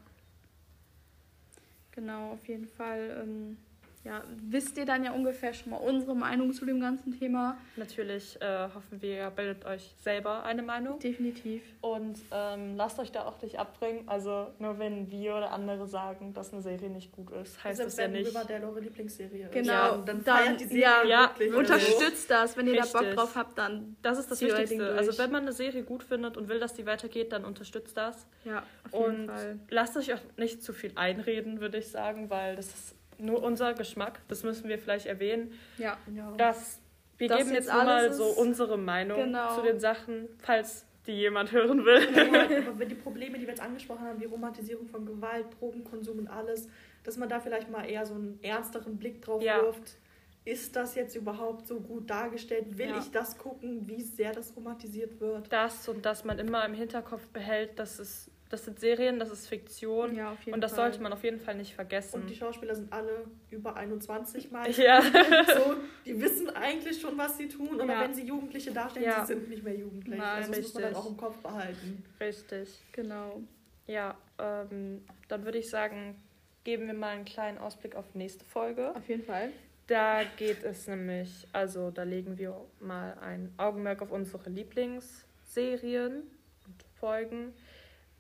Genau, 2.00 2.32
auf 2.32 2.48
jeden 2.48 2.66
Fall. 2.66 3.20
Ähm, 3.22 3.58
ja, 4.06 4.24
wisst 4.48 4.78
ihr 4.78 4.86
dann 4.86 5.04
ja 5.04 5.12
ungefähr 5.12 5.54
schon 5.54 5.72
mal 5.72 5.78
unsere 5.78 6.16
Meinung 6.16 6.54
zu 6.54 6.66
dem 6.66 6.80
ganzen 6.80 7.18
Thema? 7.20 7.58
natürlich 7.76 8.42
äh, 8.42 8.68
hoffen 8.74 9.02
wir, 9.02 9.16
ihr 9.18 9.30
bildet 9.30 9.66
euch 9.66 9.94
selber 10.02 10.44
eine 10.44 10.62
Meinung. 10.64 11.00
Definitiv. 11.00 11.62
Und 11.82 12.18
ähm, 12.32 12.76
lasst 12.78 13.00
euch 13.00 13.12
da 13.12 13.26
auch 13.26 13.42
nicht 13.42 13.60
abbringen. 13.60 14.08
Also 14.08 14.48
nur 14.60 14.80
wenn 14.80 15.10
wir 15.12 15.36
oder 15.36 15.52
andere 15.52 15.88
sagen, 15.88 16.34
dass 16.34 16.54
eine 16.54 16.62
Serie 16.62 16.90
nicht 16.90 17.12
gut 17.12 17.32
ist, 17.32 17.62
heißt 17.64 17.78
selbst 17.78 17.98
das 17.98 18.06
ja 18.06 18.12
wenn 18.12 18.20
nicht. 18.22 18.30
Riverdale 18.30 18.68
eure 18.68 18.80
Lieblingsserie 18.80 19.46
ist. 19.46 19.52
Genau, 19.52 19.72
Ja, 19.72 19.98
dann, 20.06 20.24
dann- 20.24 20.58
die 20.58 20.66
Serie 20.66 20.82
ja, 21.10 21.32
ja. 21.40 21.56
Unterstützt 21.58 22.30
das, 22.30 22.56
wenn 22.58 22.68
ihr 22.68 22.76
da 22.78 22.86
Bock 22.86 23.02
Richtig. 23.02 23.16
drauf 23.16 23.36
habt, 23.36 23.58
dann. 23.58 23.96
Das 24.02 24.18
ist 24.18 24.30
das 24.32 24.42
Wichtigste. 24.42 24.94
Also 24.96 25.18
wenn 25.18 25.32
man 25.32 25.44
eine 25.44 25.54
Serie 25.54 25.84
gut 25.84 26.04
findet 26.04 26.38
und 26.38 26.48
will, 26.50 26.60
dass 26.60 26.74
die 26.74 26.86
weitergeht, 26.86 27.32
dann 27.32 27.46
unterstützt 27.46 27.96
das. 27.98 28.26
Ja, 28.46 28.64
auf 28.92 28.94
jeden 29.08 29.22
Und 29.22 29.28
Fall. 29.28 29.60
lasst 29.70 29.98
euch 29.98 30.14
auch 30.14 30.20
nicht 30.38 30.64
zu 30.64 30.74
viel 30.74 30.92
einreden, 30.96 31.60
würde 31.62 31.78
ich 31.78 31.88
sagen, 31.90 32.30
weil 32.30 32.56
das 32.56 32.68
ist 32.68 32.96
nur 33.20 33.44
unser 33.44 33.74
Geschmack. 33.74 34.20
Das 34.28 34.44
müssen 34.44 34.68
wir 34.70 34.78
vielleicht 34.80 35.06
erwähnen. 35.06 35.52
Ja, 35.78 35.98
Ja. 36.14 36.32
Dass 36.38 36.80
wir 37.18 37.28
Das 37.28 37.38
geben 37.40 37.50
jetzt 37.54 37.66
jetzt 37.68 37.74
mal 37.76 38.14
so 38.14 38.26
unsere 38.26 38.78
Meinung 38.78 39.18
Genau. 39.18 39.56
zu 39.56 39.62
den 39.62 39.80
Sachen, 39.80 40.30
falls 40.40 40.86
die 41.06 41.14
jemand 41.14 41.52
hören 41.52 41.84
will. 41.86 42.08
aber 42.68 42.80
wenn 42.80 42.90
die 42.90 42.96
Probleme, 42.96 43.36
die 43.38 43.42
wir 43.44 43.50
jetzt 43.50 43.62
angesprochen 43.62 44.02
haben, 44.06 44.20
die 44.20 44.26
Romantisierung 44.26 44.88
von 44.88 45.06
Gewalt, 45.06 45.48
Drogenkonsum 45.60 46.20
und 46.20 46.28
alles, 46.28 46.70
dass 47.04 47.18
man 47.18 47.28
da 47.30 47.40
vielleicht 47.40 47.70
mal 47.70 47.84
eher 47.90 48.06
so 48.06 48.14
einen 48.14 48.40
ernsteren 48.42 48.98
Blick 48.98 49.22
drauf 49.22 49.42
Ja. 49.42 49.62
wirft. 49.62 49.98
Ist 50.46 50.76
das 50.76 50.96
jetzt 50.96 51.16
überhaupt 51.16 51.68
so 51.68 51.80
gut 51.82 52.10
dargestellt? 52.10 52.78
Will 52.78 52.90
Ja. 52.90 52.98
ich 53.00 53.12
das 53.12 53.38
gucken, 53.38 53.88
wie 53.88 54.02
sehr 54.02 54.32
das 54.32 54.56
romantisiert 54.56 55.20
wird? 55.20 55.52
Das 55.52 55.88
und 55.90 56.06
dass 56.06 56.24
man 56.24 56.40
immer 56.40 56.66
im 56.66 56.74
Hinterkopf 56.74 57.28
behält, 57.30 57.78
dass 57.78 58.00
es, 58.00 58.32
das 58.50 58.66
sind 58.66 58.80
Serien, 58.80 59.20
das 59.20 59.30
ist 59.30 59.48
Fiktion. 59.48 60.16
ja, 60.16 60.32
auf 60.32 60.42
jeden 60.42 60.56
und 60.56 60.62
das 60.62 60.74
Fall. 60.74 60.90
sollte 60.92 61.04
man 61.04 61.14
auf 61.14 61.24
jeden 61.24 61.40
Fall 61.40 61.56
nicht 61.56 61.74
vergessen. 61.76 62.22
Und 62.22 62.30
die 62.30 62.36
Schauspieler 62.36 62.74
sind 62.76 62.92
alle 62.92 63.26
über 63.52 63.76
21 63.76 64.52
mal. 64.52 64.70
ja, 64.72 65.02
So, 65.56 65.76
die 66.06 66.20
wissen 66.20 66.50
eigentlich 66.50 67.00
schon, 67.00 67.18
was 67.18 67.38
sie 67.38 67.48
tun. 67.48 67.76
Oder 67.76 67.86
Ja. 67.94 68.02
wenn 68.02 68.14
sie 68.14 68.24
Jugendliche 68.26 68.72
darstellen, 68.72 69.06
Ja. 69.06 69.26
sie 69.26 69.34
sind 69.34 69.50
nicht 69.50 69.64
mehr 69.64 69.76
jugendlich. 69.76 70.18
Nein, 70.18 70.44
also 70.44 70.52
das 70.52 70.62
muss 70.62 70.74
man 70.74 70.84
dann 70.84 70.94
richtig. 70.94 71.06
auch 71.06 71.12
im 71.12 71.18
Kopf 71.18 71.38
behalten. 71.38 72.04
richtig. 72.20 72.70
Genau. 72.92 73.42
Ja, 73.88 74.16
ähm, 74.40 75.04
dann 75.28 75.46
würde 75.46 75.58
ich 75.60 75.70
sagen, 75.70 76.16
geben 76.64 76.88
wir 76.88 76.94
mal 76.94 77.10
einen 77.16 77.26
kleinen 77.26 77.58
Ausblick 77.60 77.96
auf 77.96 78.14
nächste 78.16 78.46
Folge. 78.46 78.96
Auf 78.96 79.08
jeden 79.10 79.24
Fall. 79.24 79.52
Da 79.88 80.22
geht 80.38 80.64
es 80.64 80.88
nämlich, 80.88 81.48
also 81.54 81.90
da 81.90 82.04
legen 82.04 82.38
wir 82.38 82.56
mal 82.80 83.18
ein 83.22 83.52
Augenmerk 83.58 84.04
auf 84.04 84.12
unsere 84.12 84.48
Lieblingsserien 84.52 86.18
und 86.66 86.84
Folgen. 87.00 87.54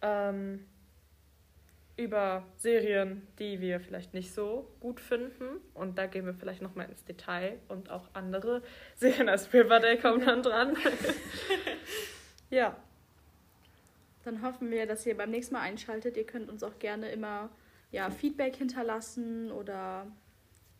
Ähm, 0.01 0.65
über 1.99 2.45
Serien, 2.55 3.27
die 3.39 3.59
wir 3.59 3.81
vielleicht 3.81 4.13
nicht 4.13 4.33
so 4.33 4.67
gut 4.79 5.01
finden. 5.01 5.59
Und 5.73 5.97
da 5.97 6.05
gehen 6.05 6.25
wir 6.25 6.33
vielleicht 6.33 6.61
nochmal 6.61 6.89
ins 6.89 7.03
Detail. 7.03 7.59
Und 7.67 7.91
auch 7.91 8.07
andere 8.13 8.63
Serien 8.95 9.27
als 9.27 9.53
Riverdale 9.53 9.97
kommen 9.97 10.25
dann 10.25 10.41
dran. 10.41 10.77
ja. 12.49 12.75
Dann 14.23 14.41
hoffen 14.41 14.71
wir, 14.71 14.85
dass 14.85 15.05
ihr 15.05 15.17
beim 15.17 15.31
nächsten 15.31 15.55
Mal 15.55 15.61
einschaltet. 15.61 16.15
Ihr 16.15 16.25
könnt 16.25 16.49
uns 16.49 16.63
auch 16.63 16.79
gerne 16.79 17.09
immer 17.11 17.49
ja, 17.91 18.09
Feedback 18.09 18.55
hinterlassen 18.55 19.51
oder, 19.51 20.07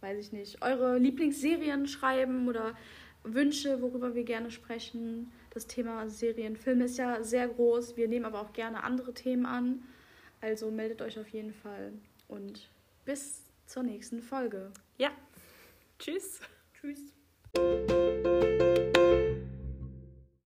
weiß 0.01 0.19
ich 0.19 0.31
nicht, 0.31 0.61
eure 0.61 0.97
Lieblingsserien 0.97 1.87
schreiben 1.87 2.47
oder 2.47 2.75
Wünsche, 3.23 3.81
worüber 3.81 4.15
wir 4.15 4.23
gerne 4.23 4.51
sprechen. 4.51 5.31
Das 5.51 5.67
Thema 5.67 6.07
Serien, 6.09 6.55
Film 6.55 6.81
ist 6.81 6.97
ja 6.97 7.23
sehr 7.23 7.47
groß. 7.47 7.97
Wir 7.97 8.07
nehmen 8.07 8.25
aber 8.25 8.41
auch 8.41 8.53
gerne 8.53 8.83
andere 8.83 9.13
Themen 9.13 9.45
an. 9.45 9.83
Also 10.41 10.71
meldet 10.71 11.01
euch 11.01 11.19
auf 11.19 11.27
jeden 11.29 11.53
Fall 11.53 11.93
und 12.27 12.69
bis 13.05 13.43
zur 13.65 13.83
nächsten 13.83 14.21
Folge. 14.21 14.71
Ja. 14.97 15.11
Tschüss. 15.97 16.39
Tschüss. 16.79 17.13